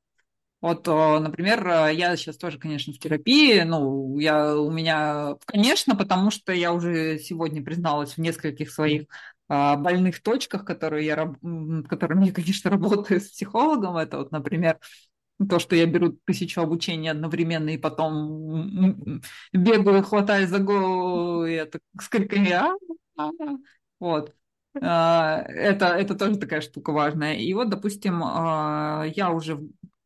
Вот, 0.60 0.86
например, 0.86 1.66
я 1.88 2.16
сейчас 2.16 2.36
тоже, 2.36 2.56
конечно, 2.56 2.92
в 2.92 2.98
терапии. 2.98 3.62
Ну, 3.62 4.16
я 4.20 4.56
у 4.56 4.70
меня, 4.70 5.34
конечно, 5.44 5.96
потому 5.96 6.30
что 6.30 6.52
я 6.52 6.72
уже 6.72 7.18
сегодня 7.18 7.64
призналась 7.64 8.12
в 8.12 8.18
нескольких 8.18 8.70
своих 8.70 9.06
больных 9.76 10.22
точках, 10.22 10.64
которые 10.64 11.06
я, 11.06 11.34
которыми 11.88 12.26
я, 12.26 12.32
конечно, 12.32 12.70
работаю 12.70 13.20
с 13.20 13.28
психологом. 13.30 13.96
Это 13.96 14.18
вот, 14.18 14.32
например, 14.32 14.78
то, 15.48 15.58
что 15.58 15.76
я 15.76 15.86
беру 15.86 16.12
тысячу 16.24 16.60
обучений 16.60 17.10
одновременно 17.10 17.70
и 17.70 17.78
потом 17.78 19.20
бегаю, 19.52 20.02
хватаю 20.02 20.46
за 20.46 20.58
голову, 20.58 21.44
и 21.44 21.52
это 21.52 21.80
с 22.00 22.08
криками 22.08 22.52
а, 22.52 22.74
а, 23.16 23.30
вот. 23.98 24.34
Это, 24.74 25.86
это 25.98 26.14
тоже 26.14 26.38
такая 26.38 26.62
штука 26.62 26.92
важная. 26.92 27.34
И 27.34 27.52
вот, 27.52 27.68
допустим, 27.68 28.20
я 28.20 29.30
уже 29.34 29.60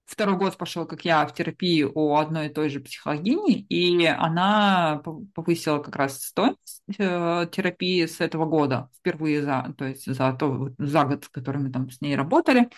второй 0.06 0.36
год 0.36 0.56
пошел, 0.56 0.86
как 0.86 1.04
я, 1.04 1.26
в 1.26 1.34
терапии 1.34 1.82
у 1.82 2.16
одной 2.16 2.46
и 2.46 2.52
той 2.52 2.70
же 2.70 2.80
психологини, 2.80 3.60
и 3.60 4.06
она 4.06 5.02
повысила 5.34 5.78
как 5.78 5.96
раз 5.96 6.22
стоимость 6.22 6.82
э, 6.98 7.46
терапии 7.52 8.06
с 8.06 8.20
этого 8.20 8.46
года, 8.46 8.88
впервые 8.98 9.42
за, 9.42 9.74
то 9.76 9.84
есть 9.84 10.06
за, 10.06 10.32
то, 10.32 10.70
за 10.78 11.04
год, 11.04 11.24
с 11.24 11.28
которым 11.28 11.64
мы 11.64 11.70
там 11.70 11.90
с 11.90 12.00
ней 12.00 12.16
работали. 12.16 12.70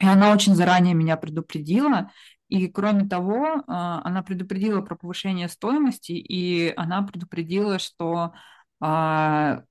И 0.00 0.06
она 0.06 0.32
очень 0.32 0.54
заранее 0.54 0.94
меня 0.94 1.16
предупредила, 1.16 2.10
и 2.48 2.68
кроме 2.68 3.06
того, 3.08 3.46
э, 3.46 3.62
она 3.66 4.22
предупредила 4.22 4.80
про 4.80 4.96
повышение 4.96 5.48
стоимости, 5.48 6.12
и 6.12 6.72
она 6.76 7.02
предупредила, 7.02 7.78
что 7.78 8.32
а, 8.80 9.62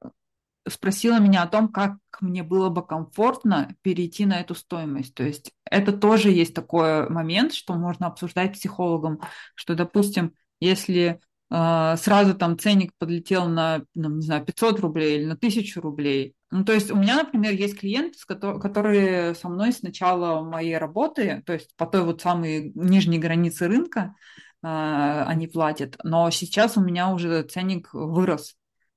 спросила 0.67 1.19
меня 1.19 1.43
о 1.43 1.47
том, 1.47 1.69
как 1.69 1.97
мне 2.21 2.43
было 2.43 2.69
бы 2.69 2.85
комфортно 2.85 3.75
перейти 3.81 4.25
на 4.25 4.39
эту 4.39 4.55
стоимость. 4.55 5.13
То 5.13 5.23
есть 5.23 5.51
это 5.69 5.93
тоже 5.93 6.31
есть 6.31 6.53
такой 6.53 7.09
момент, 7.09 7.53
что 7.53 7.73
можно 7.73 8.07
обсуждать 8.07 8.53
психологом, 8.53 9.21
что, 9.53 9.75
допустим, 9.75 10.33
если 10.59 11.19
э, 11.51 11.95
сразу 11.97 12.33
там 12.33 12.57
ценник 12.57 12.93
подлетел 12.97 13.47
на, 13.47 13.83
ну, 13.93 14.09
не 14.09 14.21
знаю, 14.21 14.45
500 14.45 14.79
рублей 14.79 15.17
или 15.17 15.25
на 15.25 15.33
1000 15.33 15.81
рублей. 15.81 16.35
Ну, 16.51 16.63
то 16.63 16.73
есть 16.73 16.89
у 16.91 16.95
меня, 16.95 17.17
например, 17.17 17.53
есть 17.53 17.77
клиенты, 17.79 18.17
которые 18.25 19.35
со 19.35 19.49
мной 19.49 19.71
с 19.73 19.81
начала 19.81 20.41
моей 20.41 20.77
работы, 20.77 21.43
то 21.45 21.53
есть 21.53 21.75
по 21.75 21.85
той 21.85 22.03
вот 22.03 22.21
самой 22.21 22.71
нижней 22.75 23.19
границе 23.19 23.67
рынка, 23.67 24.15
э, 24.63 24.67
они 24.67 25.47
платят, 25.47 25.97
но 26.03 26.29
сейчас 26.31 26.77
у 26.77 26.81
меня 26.81 27.11
уже 27.11 27.43
ценник 27.43 27.93
вырос. 27.93 28.55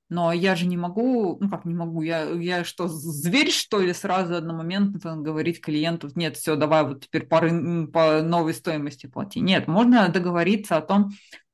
Но 0.09 0.33
я 0.33 0.55
же 0.55 0.65
не 0.65 0.75
могу, 0.75 1.37
ну 1.39 1.49
как 1.49 1.65
не 1.65 1.73
могу, 1.75 2.01
я, 2.01 2.23
я 2.23 2.63
что, 2.63 2.87
зверь, 2.87 3.51
что 3.51 3.79
ли, 3.79 3.93
сразу 3.93 4.35
одномоментно 4.35 5.17
говорить 5.17 5.61
клиенту, 5.61 6.09
нет, 6.15 6.35
все, 6.35 6.55
давай 6.55 6.83
вот 6.83 7.05
теперь 7.05 7.27
по, 7.27 7.39
по 7.39 8.21
новой 8.23 8.55
стоимости 8.55 9.05
плати. 9.05 9.39
Нет, 9.39 9.67
можно 9.67 10.09
договориться 10.09 10.77
о 10.77 10.81
том, 10.81 11.11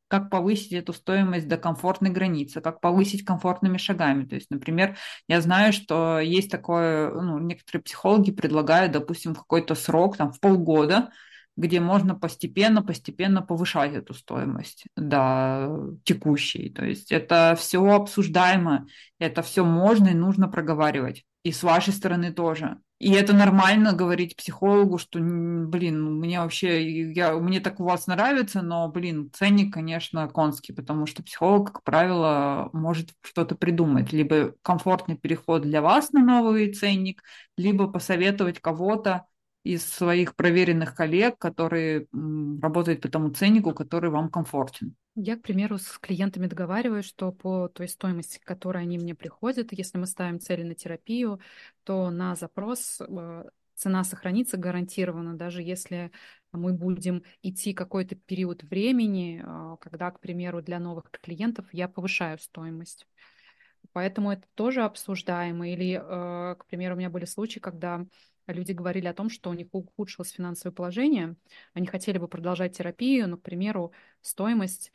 как 0.08 0.30
повысить 0.30 0.72
эту 0.72 0.94
стоимость 0.94 1.48
до 1.48 1.58
комфортной 1.58 2.12
границы, 2.12 2.62
как 2.62 2.80
повысить 2.80 3.26
комфортными 3.26 3.78
шагами. 3.78 4.26
То 4.26 4.36
есть, 4.36 4.50
например, 4.50 4.98
я 5.28 5.42
знаю, 5.42 5.74
что 5.74 6.20
есть 6.20 6.50
такое, 6.50 7.12
ну, 7.12 7.40
некоторые 7.40 7.84
психологи 7.84 8.32
предлагают, 8.32 8.94
допустим, 8.94 9.36
какой-то 9.36 9.76
срок, 9.76 10.16
там, 10.16 10.32
в 10.32 10.40
полгода, 10.40 11.10
где 11.58 11.80
можно 11.80 12.16
постепенно-постепенно 12.16 13.42
повышать 13.42 13.94
эту 13.94 14.14
стоимость 14.14 14.86
до 14.96 15.96
текущей. 16.04 16.70
То 16.70 16.86
есть 16.86 17.12
это 17.12 17.56
все 17.58 17.84
обсуждаемо, 17.86 18.88
это 19.20 19.42
все 19.42 19.64
можно 19.64 20.10
и 20.10 20.14
нужно 20.14 20.48
проговаривать. 20.48 21.24
И 21.44 21.52
с 21.52 21.64
вашей 21.64 21.94
стороны 21.94 22.34
тоже. 22.34 22.80
И 22.98 23.12
это 23.12 23.34
нормально 23.34 23.92
говорить 23.94 24.38
психологу, 24.38 24.98
что, 24.98 25.20
блин, 25.20 26.16
мне 26.16 26.40
вообще, 26.40 27.12
я, 27.12 27.34
мне 27.38 27.60
так 27.60 27.80
у 27.82 27.84
вас 27.84 28.08
нравится, 28.08 28.62
но, 28.62 28.88
блин, 28.88 29.30
ценник, 29.34 29.74
конечно, 29.74 30.28
конский, 30.30 30.74
потому 30.74 31.06
что 31.06 31.22
психолог, 31.22 31.74
как 31.74 31.84
правило, 31.84 32.70
может 32.72 33.10
что-то 33.22 33.56
придумать. 33.56 34.14
Либо 34.14 34.54
комфортный 34.62 35.18
переход 35.18 35.64
для 35.64 35.82
вас 35.82 36.14
на 36.14 36.24
новый 36.24 36.74
ценник, 36.74 37.22
либо 37.58 37.88
посоветовать 37.92 38.62
кого-то, 38.62 39.26
из 39.66 39.84
своих 39.84 40.36
проверенных 40.36 40.94
коллег, 40.94 41.40
которые 41.40 42.08
работают 42.62 43.02
по 43.02 43.10
тому 43.10 43.32
ценнику, 43.32 43.74
который 43.74 44.12
вам 44.12 44.30
комфортен. 44.30 44.96
Я, 45.16 45.38
к 45.38 45.42
примеру, 45.42 45.80
с 45.80 45.98
клиентами 45.98 46.46
договариваюсь, 46.46 47.06
что 47.06 47.32
по 47.32 47.68
той 47.68 47.90
стоимости, 47.90 48.38
к 48.38 48.44
которой 48.44 48.84
они 48.84 49.00
мне 49.00 49.16
приходят, 49.16 49.70
если 49.72 49.98
мы 49.98 50.06
ставим 50.06 50.40
цели 50.40 50.62
на 50.62 50.76
терапию, 50.76 51.40
то 51.84 52.12
на 52.12 52.36
запрос 52.36 53.02
э, 53.02 53.44
цена 53.74 54.04
сохранится 54.04 54.58
гарантированно, 54.58 55.36
даже 55.36 55.64
если 55.64 56.12
мы 56.52 56.74
будем 56.74 57.24
идти 57.42 57.74
какой-то 57.74 58.16
период 58.16 58.62
времени, 58.64 59.42
э, 59.44 59.78
когда, 59.82 60.12
к 60.12 60.20
примеру, 60.20 60.62
для 60.62 60.78
новых 60.78 61.10
клиентов 61.10 61.66
я 61.72 61.88
повышаю 61.88 62.38
стоимость. 62.38 63.08
Поэтому 63.94 64.32
это 64.32 64.44
тоже 64.54 64.84
обсуждаемо. 64.84 65.70
Или, 65.70 65.96
э, 65.96 66.56
к 66.56 66.66
примеру, 66.68 66.94
у 66.94 66.98
меня 67.00 67.10
были 67.10 67.26
случаи, 67.26 67.58
когда 67.58 68.06
люди 68.48 68.72
говорили 68.72 69.08
о 69.08 69.14
том, 69.14 69.30
что 69.30 69.50
у 69.50 69.54
них 69.54 69.68
ухудшилось 69.72 70.32
финансовое 70.32 70.74
положение, 70.74 71.36
они 71.74 71.88
хотели 71.88 72.18
бы 72.18 72.28
продолжать 72.28 72.78
терапию, 72.78 73.28
но, 73.28 73.38
к 73.38 73.42
примеру, 73.42 73.92
стоимость 74.22 74.92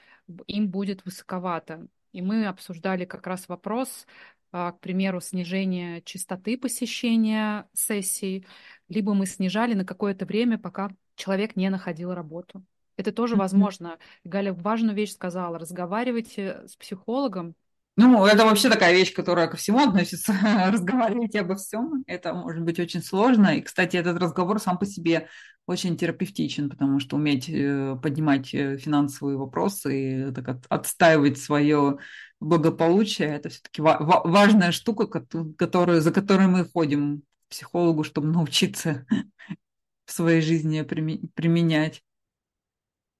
им 0.46 0.68
будет 0.68 1.04
высоковата. 1.04 1.86
И 2.12 2.22
мы 2.22 2.46
обсуждали 2.46 3.04
как 3.04 3.26
раз 3.26 3.48
вопрос, 3.48 4.06
а, 4.52 4.72
к 4.72 4.80
примеру, 4.80 5.20
снижения 5.20 6.02
частоты 6.02 6.58
посещения 6.58 7.68
сессий, 7.72 8.46
либо 8.88 9.14
мы 9.14 9.26
снижали 9.26 9.74
на 9.74 9.84
какое-то 9.84 10.26
время, 10.26 10.58
пока 10.58 10.90
человек 11.14 11.56
не 11.56 11.70
находил 11.70 12.12
работу. 12.14 12.64
Это 12.96 13.12
тоже 13.12 13.36
возможно. 13.36 13.98
Галя 14.24 14.52
важную 14.52 14.94
вещь 14.94 15.12
сказала. 15.12 15.58
Разговаривайте 15.58 16.66
с 16.66 16.76
психологом, 16.76 17.54
ну, 18.00 18.24
это 18.24 18.46
вообще 18.46 18.70
такая 18.70 18.94
вещь, 18.94 19.12
которая 19.12 19.46
ко 19.46 19.58
всему 19.58 19.80
относится. 19.80 20.32
Разговаривать 20.72 21.36
обо 21.36 21.56
всем. 21.56 22.02
Это 22.06 22.32
может 22.32 22.62
быть 22.62 22.80
очень 22.80 23.02
сложно. 23.02 23.56
И, 23.56 23.60
кстати, 23.60 23.98
этот 23.98 24.18
разговор 24.18 24.58
сам 24.58 24.78
по 24.78 24.86
себе 24.86 25.28
очень 25.66 25.98
терапевтичен, 25.98 26.70
потому 26.70 26.98
что 26.98 27.16
уметь 27.16 27.50
э, 27.50 27.96
поднимать 28.02 28.54
э, 28.54 28.78
финансовые 28.78 29.36
вопросы 29.36 30.28
и 30.30 30.32
так 30.32 30.60
отстаивать 30.70 31.38
свое 31.38 31.98
благополучие, 32.40 33.28
это 33.28 33.50
все-таки 33.50 33.82
важная 33.82 34.72
штука, 34.72 35.06
которую, 35.06 36.00
за 36.00 36.10
которой 36.10 36.46
мы 36.46 36.64
ходим 36.64 37.20
к 37.20 37.50
психологу, 37.50 38.02
чтобы 38.02 38.28
научиться 38.28 39.04
в 40.06 40.12
своей 40.12 40.40
жизни 40.40 40.80
применять. 40.82 42.02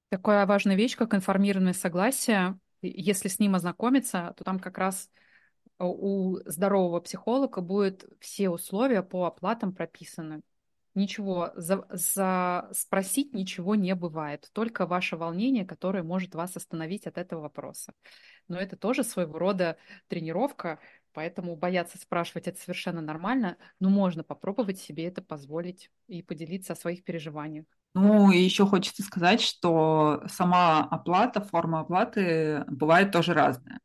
Такая 0.08 0.46
важная 0.46 0.74
вещь, 0.74 0.96
как 0.96 1.14
информированное 1.14 1.74
согласие, 1.74 2.58
если 2.82 3.28
с 3.28 3.38
ним 3.38 3.54
ознакомиться, 3.54 4.34
то 4.36 4.44
там 4.44 4.58
как 4.58 4.78
раз 4.78 5.10
э, 5.78 5.84
у 5.84 6.38
здорового 6.46 7.00
психолога 7.00 7.60
будут 7.60 8.04
все 8.20 8.50
условия 8.50 9.02
по 9.02 9.26
оплатам 9.26 9.74
прописаны. 9.74 10.42
Ничего, 10.94 11.52
за, 11.54 11.86
за 11.90 12.68
спросить 12.72 13.32
ничего 13.32 13.76
не 13.76 13.94
бывает, 13.94 14.50
только 14.52 14.86
ваше 14.86 15.16
волнение, 15.16 15.64
которое 15.64 16.02
может 16.02 16.34
вас 16.34 16.56
остановить 16.56 17.06
от 17.06 17.16
этого 17.16 17.42
вопроса. 17.42 17.92
Но 18.48 18.58
это 18.58 18.76
тоже 18.76 19.04
своего 19.04 19.38
рода 19.38 19.76
тренировка, 20.08 20.80
поэтому 21.12 21.54
бояться 21.54 21.96
спрашивать 21.96 22.48
это 22.48 22.60
совершенно 22.60 23.00
нормально, 23.00 23.56
но 23.78 23.88
можно 23.88 24.24
попробовать 24.24 24.80
себе 24.80 25.06
это 25.06 25.22
позволить 25.22 25.92
и 26.08 26.22
поделиться 26.22 26.72
о 26.72 26.76
своих 26.76 27.04
переживаниях. 27.04 27.66
Ну, 27.94 28.31
и 28.31 28.38
еще 28.38 28.66
хочется 28.66 29.03
сказать, 29.03 29.40
что 29.40 30.22
сама 30.29 30.81
оплата, 30.85 31.40
форма 31.40 31.81
оплаты 31.81 32.64
бывает 32.68 33.11
тоже 33.12 33.35
разная. 33.35 33.81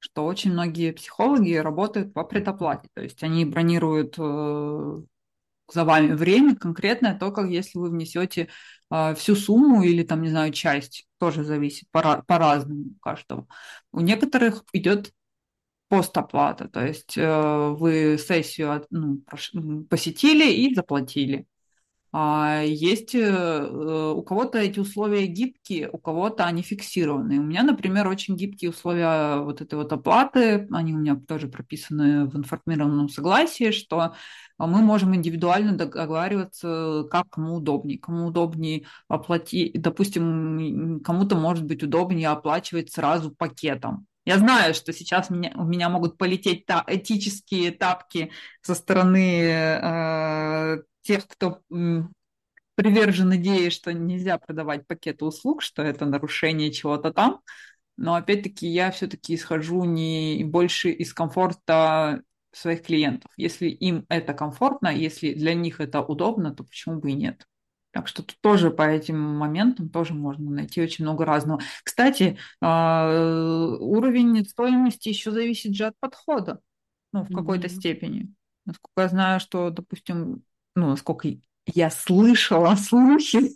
Что 0.00 0.26
очень 0.26 0.52
многие 0.52 0.92
психологи 0.92 1.54
работают 1.54 2.14
по 2.14 2.24
предоплате. 2.24 2.88
То 2.94 3.02
есть 3.02 3.22
они 3.24 3.44
бронируют 3.44 4.16
э, 4.18 5.02
за 5.72 5.84
вами 5.84 6.14
время 6.14 6.56
конкретное, 6.56 7.18
только 7.18 7.42
если 7.42 7.78
вы 7.78 7.90
внесете 7.90 8.48
э, 8.90 9.14
всю 9.16 9.36
сумму 9.36 9.82
или 9.82 10.02
там, 10.04 10.22
не 10.22 10.30
знаю, 10.30 10.52
часть, 10.52 11.06
тоже 11.18 11.44
зависит 11.44 11.88
по- 11.90 12.22
по-разному 12.26 12.84
у 12.96 13.00
каждого. 13.00 13.46
У 13.92 14.00
некоторых 14.00 14.64
идет 14.72 15.12
постоплата, 15.88 16.68
то 16.68 16.84
есть 16.86 17.16
э, 17.18 17.68
вы 17.78 18.18
сессию 18.18 18.86
ну, 18.90 19.22
посетили 19.88 20.52
и 20.52 20.74
заплатили. 20.74 21.46
А 22.20 22.62
есть 22.64 23.14
э, 23.14 23.70
у 24.12 24.22
кого-то 24.22 24.58
эти 24.58 24.80
условия 24.80 25.26
гибкие, 25.26 25.88
у 25.88 25.98
кого-то 25.98 26.46
они 26.46 26.62
фиксированные. 26.62 27.38
У 27.38 27.44
меня, 27.44 27.62
например, 27.62 28.08
очень 28.08 28.34
гибкие 28.34 28.70
условия 28.70 29.40
вот 29.40 29.60
этой 29.60 29.76
вот 29.76 29.92
оплаты, 29.92 30.66
они 30.72 30.94
у 30.94 30.98
меня 30.98 31.14
тоже 31.14 31.46
прописаны 31.46 32.26
в 32.26 32.36
информированном 32.36 33.08
согласии, 33.08 33.70
что 33.70 34.14
мы 34.58 34.82
можем 34.82 35.14
индивидуально 35.14 35.76
договариваться, 35.76 37.04
как 37.08 37.30
кому 37.30 37.54
удобнее. 37.54 38.00
Кому 38.00 38.26
удобнее 38.26 38.86
оплатить, 39.06 39.80
допустим, 39.80 41.00
кому-то 41.04 41.36
может 41.36 41.66
быть 41.66 41.84
удобнее 41.84 42.30
оплачивать 42.30 42.92
сразу 42.92 43.30
пакетом. 43.30 44.07
Я 44.28 44.36
знаю, 44.36 44.74
что 44.74 44.92
сейчас 44.92 45.30
меня, 45.30 45.52
у 45.54 45.64
меня 45.64 45.88
могут 45.88 46.18
полететь 46.18 46.66
та, 46.66 46.84
этические 46.86 47.70
тапки 47.70 48.30
со 48.60 48.74
стороны 48.74 49.40
э, 49.42 50.82
тех, 51.00 51.26
кто 51.26 51.62
привержен 52.74 53.34
идее, 53.36 53.70
что 53.70 53.90
нельзя 53.94 54.36
продавать 54.36 54.86
пакеты 54.86 55.24
услуг, 55.24 55.62
что 55.62 55.80
это 55.80 56.04
нарушение 56.04 56.70
чего-то 56.70 57.10
там. 57.10 57.40
Но 57.96 58.16
опять-таки 58.16 58.66
я 58.66 58.90
все-таки 58.90 59.34
исхожу 59.34 59.84
не 59.84 60.44
больше 60.44 60.90
из 60.90 61.14
комфорта 61.14 62.20
своих 62.52 62.82
клиентов. 62.82 63.30
Если 63.38 63.68
им 63.70 64.04
это 64.10 64.34
комфортно, 64.34 64.88
если 64.88 65.32
для 65.32 65.54
них 65.54 65.80
это 65.80 66.02
удобно, 66.02 66.54
то 66.54 66.64
почему 66.64 67.00
бы 67.00 67.12
и 67.12 67.14
нет? 67.14 67.46
Так 67.90 68.06
что 68.06 68.22
тут 68.22 68.36
тоже 68.40 68.70
по 68.70 68.82
этим 68.82 69.18
моментам 69.18 69.88
тоже 69.88 70.14
можно 70.14 70.50
найти 70.50 70.82
очень 70.82 71.04
много 71.04 71.24
разного. 71.24 71.60
Кстати, 71.82 72.38
а, 72.60 73.76
уровень 73.80 74.44
стоимости 74.46 75.08
еще 75.08 75.30
зависит 75.30 75.74
же 75.74 75.86
от 75.86 75.94
подхода, 75.98 76.60
ну, 77.12 77.24
в 77.24 77.34
какой-то 77.34 77.66
mm-hmm. 77.66 77.76
степени. 77.76 78.34
Насколько 78.66 79.02
я 79.02 79.08
знаю, 79.08 79.40
что, 79.40 79.70
допустим, 79.70 80.42
ну, 80.76 80.88
насколько 80.90 81.28
я 81.66 81.90
слышала 81.90 82.74
слухи, 82.76 83.52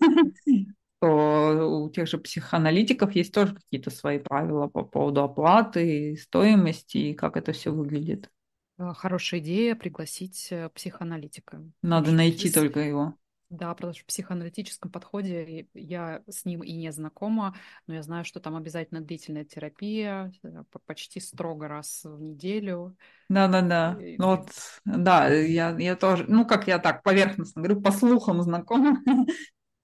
что 0.96 1.84
у 1.84 1.90
тех 1.90 2.08
же 2.08 2.16
психоаналитиков 2.18 3.14
есть 3.14 3.34
тоже 3.34 3.54
какие-то 3.54 3.90
свои 3.90 4.18
правила 4.18 4.68
по 4.68 4.82
поводу 4.82 5.22
оплаты, 5.22 6.16
стоимости 6.16 6.98
и 6.98 7.14
как 7.14 7.36
это 7.36 7.52
все 7.52 7.70
выглядит. 7.70 8.30
Э, 8.78 8.92
хорошая 8.94 9.40
идея 9.40 9.74
пригласить 9.74 10.48
э, 10.50 10.68
психоаналитика. 10.70 11.62
Надо 11.82 12.12
найти 12.12 12.50
только 12.50 12.80
его. 12.80 13.14
Да, 13.52 13.74
потому 13.74 13.92
что 13.92 14.02
в 14.02 14.06
психоаналитическом 14.06 14.90
подходе 14.90 15.66
я 15.74 16.22
с 16.26 16.46
ним 16.46 16.62
и 16.62 16.72
не 16.72 16.90
знакома, 16.90 17.54
но 17.86 17.94
я 17.94 18.02
знаю, 18.02 18.24
что 18.24 18.40
там 18.40 18.56
обязательно 18.56 19.02
длительная 19.02 19.44
терапия, 19.44 20.32
э, 20.42 20.64
почти 20.86 21.20
строго 21.20 21.68
раз 21.68 22.00
в 22.04 22.18
неделю. 22.18 22.96
Да, 23.28 23.48
да, 23.48 23.60
да. 23.60 23.98
И... 24.00 24.16
Ну 24.16 24.36
вот, 24.36 24.48
да, 24.86 25.28
я, 25.28 25.76
я 25.78 25.96
тоже, 25.96 26.24
ну 26.28 26.46
как 26.46 26.66
я 26.66 26.78
так 26.78 27.02
поверхностно 27.02 27.60
говорю, 27.60 27.82
по 27.82 27.92
слухам 27.92 28.40
знакома 28.40 29.02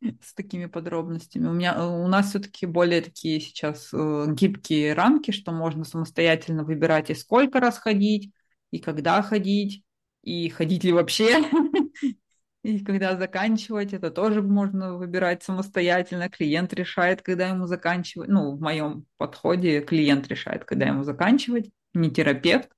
с 0.22 0.32
такими 0.32 0.64
подробностями. 0.64 1.48
У 1.48 1.52
меня, 1.52 1.86
у 1.86 2.08
нас 2.08 2.30
все-таки 2.30 2.64
более 2.64 3.02
такие 3.02 3.38
сейчас 3.38 3.90
э, 3.92 4.24
гибкие 4.28 4.94
рамки, 4.94 5.30
что 5.30 5.52
можно 5.52 5.84
самостоятельно 5.84 6.64
выбирать 6.64 7.10
и 7.10 7.14
сколько 7.14 7.60
раз 7.60 7.76
ходить, 7.76 8.32
и 8.70 8.78
когда 8.78 9.20
ходить, 9.20 9.84
и 10.22 10.48
ходить 10.48 10.84
ли 10.84 10.92
вообще. 10.92 11.44
И 12.68 12.80
когда 12.80 13.16
заканчивать, 13.16 13.94
это 13.94 14.10
тоже 14.10 14.42
можно 14.42 14.98
выбирать 14.98 15.42
самостоятельно. 15.42 16.28
Клиент 16.28 16.74
решает, 16.74 17.22
когда 17.22 17.48
ему 17.48 17.66
заканчивать. 17.66 18.28
Ну, 18.28 18.56
в 18.56 18.60
моем 18.60 19.06
подходе 19.16 19.80
клиент 19.80 20.28
решает, 20.28 20.66
когда 20.66 20.84
ему 20.84 21.02
заканчивать, 21.02 21.70
не 21.94 22.10
терапевт. 22.10 22.68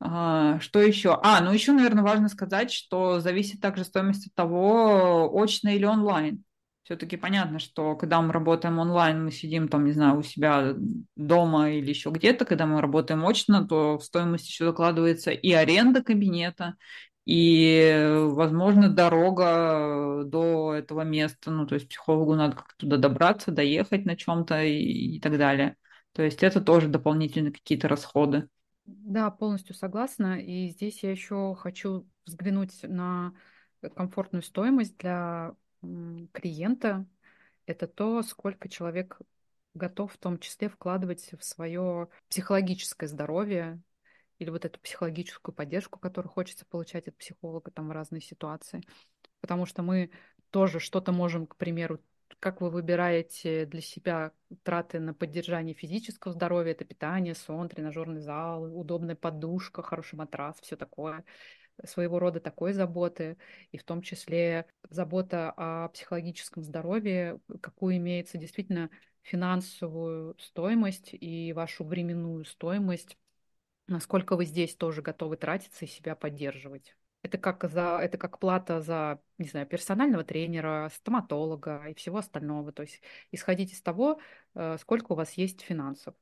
А, 0.00 0.60
что 0.60 0.82
еще? 0.82 1.18
А, 1.22 1.40
ну 1.40 1.50
еще, 1.50 1.72
наверное, 1.72 2.04
важно 2.04 2.28
сказать, 2.28 2.70
что 2.70 3.20
зависит 3.20 3.62
также 3.62 3.84
стоимость 3.84 4.26
от 4.26 4.34
того, 4.34 5.30
очно 5.34 5.74
или 5.74 5.86
онлайн. 5.86 6.44
Все-таки 6.82 7.16
понятно, 7.16 7.58
что 7.58 7.96
когда 7.96 8.20
мы 8.20 8.34
работаем 8.34 8.78
онлайн, 8.78 9.24
мы 9.24 9.30
сидим 9.30 9.68
там, 9.68 9.86
не 9.86 9.92
знаю, 9.92 10.18
у 10.18 10.22
себя 10.22 10.74
дома 11.16 11.70
или 11.70 11.88
еще 11.88 12.10
где-то. 12.10 12.44
Когда 12.44 12.66
мы 12.66 12.82
работаем 12.82 13.26
очно, 13.26 13.66
то 13.66 13.96
в 13.96 14.04
стоимость 14.04 14.48
еще 14.48 14.66
закладывается 14.66 15.30
и 15.30 15.52
аренда 15.52 16.02
кабинета, 16.02 16.76
и, 17.30 18.08
возможно, 18.30 18.88
дорога 18.88 20.22
до 20.24 20.72
этого 20.72 21.02
места, 21.02 21.50
ну, 21.50 21.66
то 21.66 21.74
есть 21.74 21.86
психологу 21.86 22.34
надо 22.34 22.56
как-то 22.56 22.74
туда 22.78 22.96
добраться, 22.96 23.52
доехать 23.52 24.06
на 24.06 24.16
чем-то 24.16 24.62
и, 24.64 25.16
и 25.16 25.20
так 25.20 25.36
далее. 25.36 25.76
То 26.12 26.22
есть 26.22 26.42
это 26.42 26.62
тоже 26.62 26.88
дополнительные 26.88 27.52
какие-то 27.52 27.86
расходы. 27.86 28.48
Да, 28.86 29.30
полностью 29.30 29.74
согласна. 29.74 30.40
И 30.40 30.68
здесь 30.68 31.02
я 31.02 31.10
еще 31.10 31.54
хочу 31.54 32.08
взглянуть 32.24 32.82
на 32.84 33.34
комфортную 33.94 34.42
стоимость 34.42 34.96
для 34.96 35.52
клиента. 36.32 37.04
Это 37.66 37.86
то, 37.86 38.22
сколько 38.22 38.70
человек 38.70 39.18
готов 39.74 40.14
в 40.14 40.16
том 40.16 40.38
числе 40.38 40.70
вкладывать 40.70 41.30
в 41.38 41.44
свое 41.44 42.08
психологическое 42.30 43.06
здоровье, 43.06 43.82
или 44.38 44.50
вот 44.50 44.64
эту 44.64 44.78
психологическую 44.80 45.54
поддержку, 45.54 45.98
которую 45.98 46.30
хочется 46.30 46.64
получать 46.66 47.08
от 47.08 47.16
психолога 47.16 47.70
там 47.70 47.88
в 47.88 47.92
разные 47.92 48.20
ситуации. 48.20 48.82
Потому 49.40 49.66
что 49.66 49.82
мы 49.82 50.10
тоже 50.50 50.80
что-то 50.80 51.12
можем, 51.12 51.46
к 51.46 51.56
примеру, 51.56 52.00
как 52.40 52.60
вы 52.60 52.70
выбираете 52.70 53.66
для 53.66 53.80
себя 53.80 54.32
траты 54.62 55.00
на 55.00 55.14
поддержание 55.14 55.74
физического 55.74 56.32
здоровья, 56.32 56.72
это 56.72 56.84
питание, 56.84 57.34
сон, 57.34 57.68
тренажерный 57.68 58.20
зал, 58.20 58.64
удобная 58.78 59.16
подушка, 59.16 59.82
хороший 59.82 60.16
матрас, 60.16 60.56
все 60.60 60.76
такое, 60.76 61.24
своего 61.84 62.18
рода 62.18 62.40
такой 62.40 62.72
заботы, 62.72 63.38
и 63.72 63.78
в 63.78 63.84
том 63.84 64.02
числе 64.02 64.66
забота 64.90 65.52
о 65.56 65.88
психологическом 65.88 66.62
здоровье, 66.62 67.40
какую 67.60 67.96
имеется 67.96 68.38
действительно 68.38 68.90
финансовую 69.22 70.36
стоимость 70.38 71.10
и 71.12 71.52
вашу 71.52 71.84
временную 71.84 72.44
стоимость 72.44 73.16
насколько 73.88 74.36
вы 74.36 74.44
здесь 74.44 74.74
тоже 74.76 75.02
готовы 75.02 75.36
тратиться 75.36 75.84
и 75.84 75.88
себя 75.88 76.14
поддерживать. 76.14 76.96
Это 77.22 77.36
как 77.36 77.68
за, 77.68 77.98
это 78.00 78.16
как 78.16 78.38
плата 78.38 78.80
за, 78.80 79.20
не 79.38 79.48
знаю, 79.48 79.66
персонального 79.66 80.22
тренера, 80.22 80.90
стоматолога 80.94 81.86
и 81.88 81.94
всего 81.94 82.18
остального. 82.18 82.70
То 82.70 82.82
есть 82.82 83.02
исходить 83.32 83.72
из 83.72 83.82
того, 83.82 84.20
э, 84.54 84.76
сколько 84.80 85.12
у 85.12 85.16
вас 85.16 85.32
есть 85.32 85.62
финансов. 85.62 86.14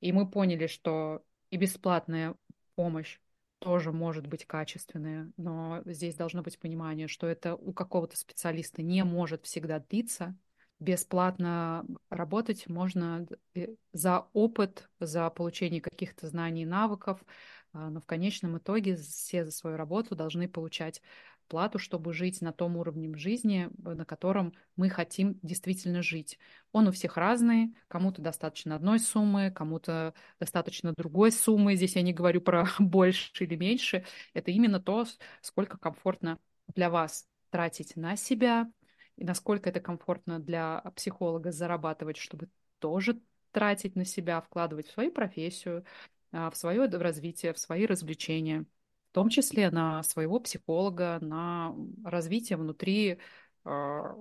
И 0.00 0.12
мы 0.12 0.28
поняли, 0.28 0.66
что 0.66 1.24
и 1.50 1.56
бесплатная 1.56 2.34
помощь 2.74 3.20
тоже 3.60 3.92
может 3.92 4.26
быть 4.26 4.44
качественная, 4.44 5.32
но 5.36 5.82
здесь 5.86 6.16
должно 6.16 6.42
быть 6.42 6.58
понимание, 6.58 7.08
что 7.08 7.26
это 7.26 7.54
у 7.54 7.72
какого-то 7.72 8.16
специалиста 8.16 8.82
не 8.82 9.04
может 9.04 9.46
всегда 9.46 9.78
длиться. 9.78 10.36
Бесплатно 10.80 11.86
работать 12.10 12.68
можно 12.68 13.26
э, 13.54 13.68
за 13.92 14.26
опыт, 14.32 14.90
за 15.00 15.30
получение 15.30 15.80
каких-то 15.80 16.26
знаний 16.26 16.62
и 16.62 16.66
навыков, 16.66 17.24
а, 17.72 17.90
но 17.90 18.00
в 18.00 18.06
конечном 18.06 18.58
итоге 18.58 18.96
все 18.96 19.44
за 19.44 19.52
свою 19.52 19.76
работу 19.76 20.14
должны 20.14 20.48
получать 20.48 21.00
плату, 21.48 21.78
чтобы 21.78 22.12
жить 22.12 22.40
на 22.40 22.52
том 22.52 22.76
уровне 22.76 23.16
жизни, 23.16 23.68
э, 23.84 23.94
на 23.94 24.04
котором 24.04 24.52
мы 24.76 24.88
хотим 24.88 25.38
действительно 25.42 26.02
жить. 26.02 26.38
Он 26.72 26.88
у 26.88 26.92
всех 26.92 27.16
разный, 27.16 27.74
кому-то 27.88 28.22
достаточно 28.22 28.74
одной 28.76 28.98
суммы, 28.98 29.50
кому-то 29.50 30.14
достаточно 30.40 30.92
другой 30.96 31.32
суммы. 31.32 31.76
Здесь 31.76 31.96
я 31.96 32.02
не 32.02 32.12
говорю 32.12 32.40
про 32.40 32.66
больше 32.78 33.44
или 33.44 33.56
меньше. 33.56 34.04
Это 34.32 34.50
именно 34.50 34.80
то, 34.80 35.06
сколько 35.40 35.78
комфортно 35.78 36.38
для 36.74 36.90
вас 36.90 37.26
тратить 37.50 37.94
на 37.96 38.16
себя, 38.16 38.70
и 39.16 39.24
насколько 39.24 39.68
это 39.68 39.80
комфортно 39.80 40.38
для 40.38 40.80
психолога 40.96 41.52
зарабатывать, 41.52 42.16
чтобы 42.16 42.48
тоже 42.78 43.20
тратить 43.52 43.96
на 43.96 44.04
себя, 44.04 44.40
вкладывать 44.40 44.88
в 44.88 44.92
свою 44.92 45.12
профессию, 45.12 45.84
а, 46.32 46.50
в 46.50 46.56
свое 46.56 46.86
развитие, 46.86 47.52
в 47.52 47.58
свои 47.58 47.86
развлечения, 47.86 48.66
в 49.10 49.14
том 49.14 49.28
числе 49.28 49.70
на 49.70 50.02
своего 50.02 50.40
психолога, 50.40 51.18
на 51.20 51.74
развитие 52.04 52.56
внутри 52.56 53.18
а, 53.64 54.14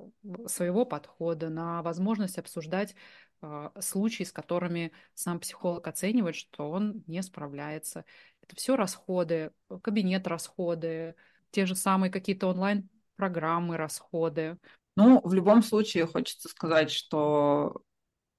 своего 0.45 0.85
подхода, 0.85 1.49
на 1.49 1.81
возможность 1.81 2.37
обсуждать 2.37 2.95
а, 3.41 3.71
случаи, 3.81 4.23
с 4.23 4.31
которыми 4.31 4.91
сам 5.15 5.39
психолог 5.39 5.87
оценивает, 5.87 6.35
что 6.35 6.69
он 6.69 7.03
не 7.07 7.21
справляется. 7.23 8.05
Это 8.41 8.55
все 8.55 8.75
расходы, 8.75 9.51
кабинет 9.81 10.27
расходы, 10.27 11.15
те 11.51 11.65
же 11.65 11.75
самые 11.75 12.11
какие-то 12.11 12.47
онлайн-программы 12.47 13.75
расходы. 13.75 14.57
Ну, 14.95 15.21
в 15.23 15.33
любом 15.33 15.63
случае 15.63 16.05
хочется 16.05 16.49
сказать, 16.49 16.91
что 16.91 17.81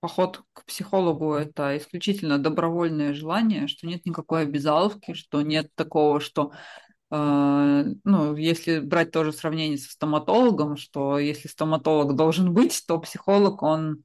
поход 0.01 0.43
к 0.53 0.65
психологу– 0.67 1.33
это 1.35 1.77
исключительно 1.77 2.39
добровольное 2.39 3.15
желание, 3.15 3.69
что 3.69 3.87
нет 3.87 4.05
никакой 4.07 4.43
обязаловки, 4.43 5.15
что 5.15 5.43
нет 5.43 5.75
такого, 5.75 6.21
что 6.21 6.53
э, 7.11 7.85
ну, 8.05 8.37
если 8.37 8.81
брать 8.81 9.11
тоже 9.11 9.33
сравнение 9.33 9.79
со 9.79 9.91
стоматологом, 9.91 10.77
что 10.77 11.19
если 11.19 11.49
стоматолог 11.49 12.15
должен 12.17 12.53
быть, 12.53 12.85
то 12.87 12.99
психолог, 13.01 13.63
он 13.63 14.05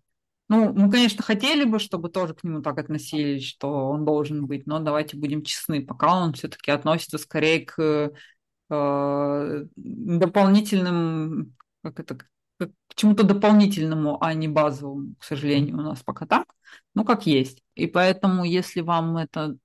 ну, 0.50 0.74
мы, 0.74 0.90
конечно, 0.90 1.22
хотели 1.22 1.64
бы, 1.64 1.78
чтобы 1.78 2.10
тоже 2.10 2.34
к 2.34 2.44
нему 2.44 2.64
так 2.64 2.80
относились, 2.80 3.46
что 3.46 3.90
он 3.90 4.04
должен 4.04 4.48
быть, 4.48 4.66
но 4.66 4.80
давайте 4.80 5.16
будем 5.16 5.44
честны, 5.44 5.86
пока 5.86 6.16
он 6.24 6.34
все-таки 6.34 6.72
относится 6.72 7.20
скорее 7.20 7.66
к 7.68 8.12
э, 8.72 9.66
дополнительным, 9.76 11.56
как 11.84 12.00
это, 12.00 12.18
к 12.68 12.96
чему-то 12.96 13.24
дополнительному, 13.24 14.22
а 14.24 14.34
не 14.34 14.48
базовому, 14.48 15.16
к 15.20 15.24
сожалению, 15.24 15.78
у 15.78 15.82
нас 15.82 16.04
пока 16.04 16.26
так, 16.26 16.46
ну, 16.94 17.06
как 17.06 17.26
есть. 17.26 17.64
И 17.76 17.88
поэтому, 17.88 18.44
если 18.44 18.82
вам 18.82 19.18
это 19.18 19.58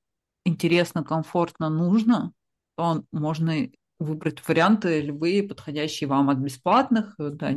интересно, 0.45 1.03
комфортно, 1.05 1.69
нужно, 1.69 2.33
то 2.77 3.03
можно 3.13 3.69
выбрать 3.99 4.47
варианты 4.47 5.01
любые, 5.01 5.43
подходящие 5.43 6.09
вам 6.09 6.31
от 6.31 6.39
бесплатных. 6.39 7.15
Да, 7.19 7.53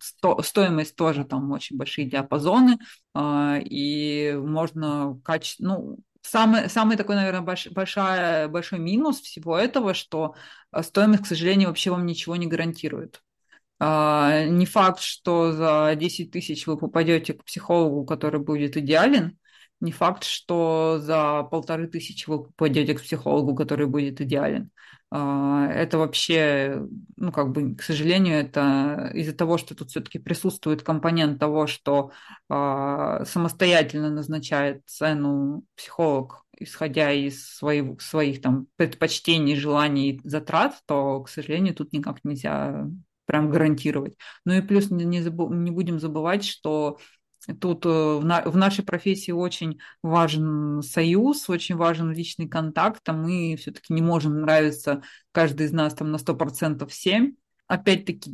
сто, 0.00 0.42
стоимость 0.42 0.96
тоже 0.96 1.24
там 1.24 1.50
очень 1.52 1.76
большие 1.76 2.08
диапазоны, 2.08 2.78
э, 3.14 3.60
и 3.62 4.34
можно 4.34 5.20
качество, 5.24 5.64
ну, 5.64 5.98
Самый, 6.20 6.68
самый 6.68 6.96
такой, 6.96 7.14
наверное, 7.14 7.40
больш, 7.40 7.68
большая, 7.68 8.48
большой 8.48 8.80
минус 8.80 9.20
всего 9.20 9.56
этого, 9.56 9.94
что 9.94 10.34
стоимость, 10.82 11.22
к 11.22 11.26
сожалению, 11.26 11.68
вообще 11.68 11.90
вам 11.90 12.04
ничего 12.04 12.36
не 12.36 12.46
гарантирует. 12.46 13.22
А, 13.80 14.44
не 14.44 14.66
факт, 14.66 15.00
что 15.00 15.52
за 15.52 15.94
10 15.94 16.30
тысяч 16.30 16.66
вы 16.66 16.76
попадете 16.76 17.34
к 17.34 17.44
психологу, 17.44 18.04
который 18.04 18.40
будет 18.40 18.76
идеален. 18.76 19.38
Не 19.80 19.92
факт, 19.92 20.24
что 20.24 20.98
за 21.00 21.44
полторы 21.44 21.86
тысячи 21.86 22.28
вы 22.28 22.44
попадете 22.44 22.94
к 22.94 23.02
психологу, 23.02 23.54
который 23.54 23.86
будет 23.86 24.20
идеален. 24.20 24.70
А, 25.10 25.66
это 25.68 25.98
вообще, 25.98 26.82
ну, 27.16 27.32
как 27.32 27.52
бы, 27.52 27.76
к 27.76 27.82
сожалению, 27.82 28.38
это 28.40 29.10
из-за 29.14 29.32
того, 29.32 29.56
что 29.56 29.74
тут 29.74 29.90
все-таки 29.90 30.18
присутствует 30.18 30.82
компонент 30.82 31.38
того, 31.38 31.66
что 31.66 32.10
а, 32.48 33.24
самостоятельно 33.24 34.10
назначает 34.10 34.82
цену 34.86 35.64
психолог, 35.76 36.44
исходя 36.58 37.12
из 37.12 37.46
своих, 37.54 38.00
своих 38.02 38.42
там 38.42 38.66
предпочтений, 38.76 39.54
желаний, 39.54 40.20
затрат, 40.24 40.74
то, 40.86 41.22
к 41.22 41.28
сожалению, 41.28 41.74
тут 41.74 41.92
никак 41.92 42.24
нельзя 42.24 42.88
прям 43.28 43.50
гарантировать. 43.50 44.16
Ну 44.46 44.54
и 44.54 44.62
плюс 44.62 44.90
не, 44.90 45.04
не, 45.04 45.20
забу, 45.20 45.52
не 45.52 45.70
будем 45.70 46.00
забывать, 46.00 46.44
что 46.44 46.98
тут 47.60 47.84
э, 47.84 47.88
в, 47.88 48.24
на, 48.24 48.42
в 48.42 48.56
нашей 48.56 48.84
профессии 48.84 49.30
очень 49.30 49.78
важен 50.02 50.82
союз, 50.82 51.48
очень 51.50 51.76
важен 51.76 52.10
личный 52.10 52.48
контакт, 52.48 53.06
а 53.06 53.12
мы 53.12 53.56
все-таки 53.58 53.92
не 53.92 54.02
можем 54.02 54.40
нравиться 54.40 55.02
каждый 55.32 55.66
из 55.66 55.72
нас 55.72 55.94
там 55.94 56.10
на 56.10 56.16
100% 56.16 56.86
всем. 56.88 57.36
Опять-таки, 57.66 58.32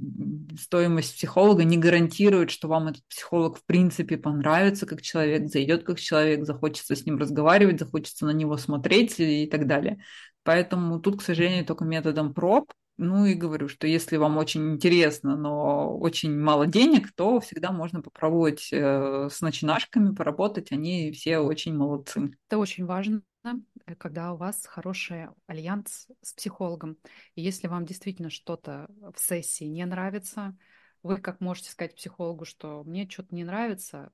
стоимость 0.61 1.16
психолога 1.16 1.64
не 1.64 1.76
гарантирует, 1.76 2.52
что 2.52 2.68
вам 2.68 2.87
этот 2.87 3.04
психолог 3.09 3.59
в 3.59 3.64
принципе 3.64 4.16
понравится 4.16 4.87
как 4.87 5.02
человек, 5.02 5.48
зайдет 5.48 5.83
как 5.83 5.98
человек, 5.98 6.46
захочется 6.46 6.94
с 6.94 7.04
ним 7.04 7.18
разговаривать, 7.18 7.80
захочется 7.80 8.26
на 8.26 8.30
него 8.30 8.57
смотреть 8.57 9.18
и 9.18 9.48
так 9.48 9.66
далее. 9.66 9.98
Поэтому 10.44 11.00
тут, 11.00 11.18
к 11.18 11.22
сожалению, 11.22 11.66
только 11.66 11.85
методом 11.85 12.33
проб 12.33 12.72
ну 12.96 13.26
и 13.26 13.35
говорю, 13.35 13.68
что 13.68 13.87
если 13.87 14.16
вам 14.16 14.37
очень 14.37 14.72
интересно, 14.72 15.37
но 15.37 15.96
очень 15.98 16.38
мало 16.38 16.66
денег, 16.66 17.12
то 17.12 17.40
всегда 17.40 17.72
можно 17.72 18.02
попробовать 18.02 18.68
э, 18.72 19.28
с 19.30 19.40
начинашками 19.40 20.14
поработать. 20.14 20.70
Они 20.70 21.11
все 21.11 21.38
очень 21.38 21.76
молодцы. 21.76 22.37
Это 22.48 22.59
очень 22.59 22.85
важно, 22.85 23.22
э, 23.44 23.94
когда 23.96 24.33
у 24.33 24.37
вас 24.37 24.64
хороший 24.66 25.26
альянс 25.46 26.07
с 26.22 26.35
психологом. 26.35 26.96
И 27.35 27.42
если 27.42 27.66
вам 27.66 27.85
действительно 27.85 28.30
что-то 28.30 28.88
в 29.14 29.18
сессии 29.18 29.64
не 29.64 29.85
нравится, 29.87 30.57
вы 31.02 31.18
как 31.18 31.40
можете 31.40 31.70
сказать 31.70 31.96
психологу, 31.96 32.44
что 32.44 32.85
мне 32.85 33.09
что-то 33.09 33.35
не 33.35 33.44
нравится, 33.44 34.12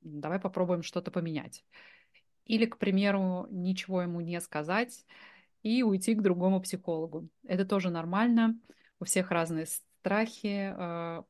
давай 0.00 0.40
попробуем 0.40 0.82
что-то 0.82 1.10
поменять. 1.10 1.64
Или, 2.46 2.66
к 2.66 2.78
примеру, 2.78 3.46
ничего 3.50 4.02
ему 4.02 4.20
не 4.20 4.40
сказать, 4.40 5.04
и 5.64 5.82
уйти 5.82 6.14
к 6.14 6.22
другому 6.22 6.60
психологу. 6.60 7.28
Это 7.42 7.64
тоже 7.64 7.90
нормально. 7.90 8.56
У 9.00 9.04
всех 9.04 9.32
разные 9.32 9.66
страхи. 9.66 10.72
А, 10.76 11.24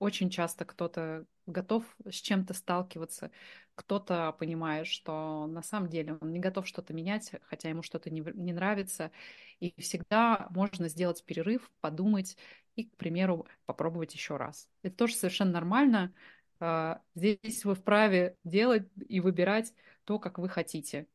очень 0.00 0.30
часто 0.30 0.64
кто-то 0.64 1.26
готов 1.46 1.84
с 2.08 2.14
чем-то 2.14 2.54
сталкиваться, 2.54 3.30
кто-то 3.74 4.34
понимает, 4.38 4.86
что 4.86 5.46
на 5.46 5.62
самом 5.62 5.88
деле 5.88 6.16
он 6.20 6.32
не 6.32 6.40
готов 6.40 6.66
что-то 6.66 6.94
менять, 6.94 7.32
хотя 7.42 7.68
ему 7.68 7.82
что-то 7.82 8.10
не, 8.10 8.20
не 8.34 8.52
нравится. 8.52 9.10
И 9.60 9.74
всегда 9.80 10.46
можно 10.50 10.88
сделать 10.88 11.22
перерыв, 11.24 11.70
подумать 11.80 12.36
и, 12.76 12.84
к 12.84 12.96
примеру, 12.96 13.46
попробовать 13.66 14.14
еще 14.14 14.36
раз. 14.36 14.68
Это 14.82 14.96
тоже 14.96 15.14
совершенно 15.14 15.52
нормально. 15.52 16.14
А, 16.60 17.02
здесь 17.14 17.64
вы 17.64 17.74
вправе 17.74 18.36
делать 18.44 18.88
и 19.08 19.20
выбирать 19.20 19.74
то, 20.04 20.18
как 20.18 20.38
вы 20.38 20.48
хотите. 20.48 21.06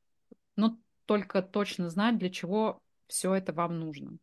Но 0.55 0.77
только 1.09 1.41
точно 1.41 1.89
знать, 1.89 2.19
для 2.19 2.29
чего 2.29 2.83
все 3.07 3.33
это 3.33 3.51
вам 3.51 3.79
нужно. 3.79 4.19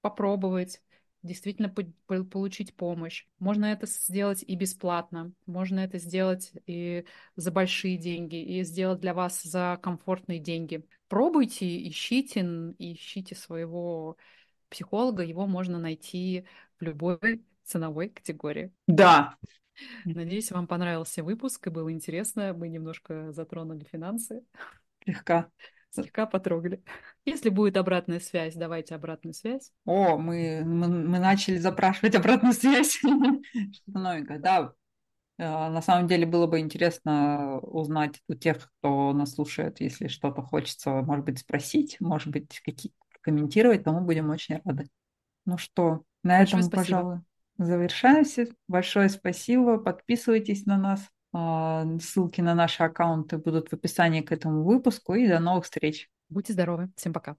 Попробовать, 0.00 0.80
действительно 1.24 1.68
по 1.68 2.22
получить 2.22 2.72
помощь. 2.76 3.26
Можно 3.40 3.64
это 3.66 3.86
сделать 3.88 4.44
и 4.46 4.54
бесплатно, 4.54 5.32
можно 5.44 5.80
это 5.80 5.98
сделать 5.98 6.52
и 6.66 7.04
за 7.34 7.50
большие 7.50 7.96
деньги, 7.96 8.36
и 8.36 8.62
сделать 8.62 9.00
для 9.00 9.12
вас 9.12 9.42
за 9.42 9.76
комфортные 9.82 10.38
деньги. 10.38 10.86
Пробуйте, 11.08 11.84
ищите, 11.88 12.42
ищите 12.78 13.34
своего 13.34 14.16
психолога, 14.68 15.24
его 15.24 15.48
можно 15.48 15.80
найти 15.80 16.44
в 16.78 16.84
любой 16.84 17.44
ценовой 17.64 18.10
категории. 18.10 18.70
Да. 18.86 19.36
Надеюсь, 20.04 20.52
вам 20.52 20.68
понравился 20.68 21.24
выпуск 21.24 21.66
и 21.66 21.70
было 21.70 21.90
интересно. 21.90 22.54
Мы 22.54 22.68
немножко 22.68 23.32
затронули 23.32 23.82
финансы. 23.82 24.44
Слегка 25.02 25.50
слегка 25.94 26.26
потрогали. 26.26 26.82
Если 27.24 27.48
будет 27.48 27.76
обратная 27.76 28.20
связь, 28.20 28.54
давайте 28.54 28.94
обратную 28.94 29.34
связь. 29.34 29.72
О, 29.84 30.16
мы, 30.16 30.62
мы, 30.64 30.88
мы 30.88 31.18
начали 31.18 31.56
запрашивать 31.56 32.14
обратную 32.14 32.52
связь. 32.54 32.92
Что-то 32.92 33.98
новенькое. 33.98 34.38
Да, 34.38 34.72
э, 35.38 35.42
на 35.44 35.80
самом 35.82 36.08
деле 36.08 36.26
было 36.26 36.46
бы 36.46 36.58
интересно 36.58 37.58
узнать 37.60 38.20
у 38.28 38.34
тех, 38.34 38.70
кто 38.78 39.12
нас 39.12 39.34
слушает, 39.34 39.80
если 39.80 40.08
что-то 40.08 40.42
хочется, 40.42 40.90
может 40.90 41.24
быть, 41.24 41.38
спросить, 41.38 41.96
может 42.00 42.28
быть, 42.28 42.60
какие 42.64 42.92
комментировать, 43.20 43.84
то 43.84 43.92
мы 43.92 44.02
будем 44.02 44.30
очень 44.30 44.60
рады. 44.64 44.88
Ну 45.46 45.56
что, 45.58 46.02
на 46.22 46.38
Большое 46.38 46.60
этом, 46.60 46.62
спасибо. 46.62 46.98
пожалуй, 46.98 47.20
завершаемся. 47.58 48.46
Большое 48.68 49.08
спасибо. 49.08 49.78
Подписывайтесь 49.78 50.66
на 50.66 50.76
нас. 50.76 51.08
А, 51.34 51.84
ссылки 52.00 52.40
на 52.40 52.54
наши 52.54 52.82
аккаунты 52.84 53.38
будут 53.38 53.68
в 53.68 53.72
описании 53.74 54.22
к 54.22 54.32
этому 54.32 54.62
выпуску. 54.64 55.14
И 55.14 55.28
до 55.28 55.40
новых 55.40 55.64
встреч. 55.64 56.08
Будьте 56.28 56.52
здоровы. 56.52 56.90
Всем 56.96 57.12
пока. 57.12 57.36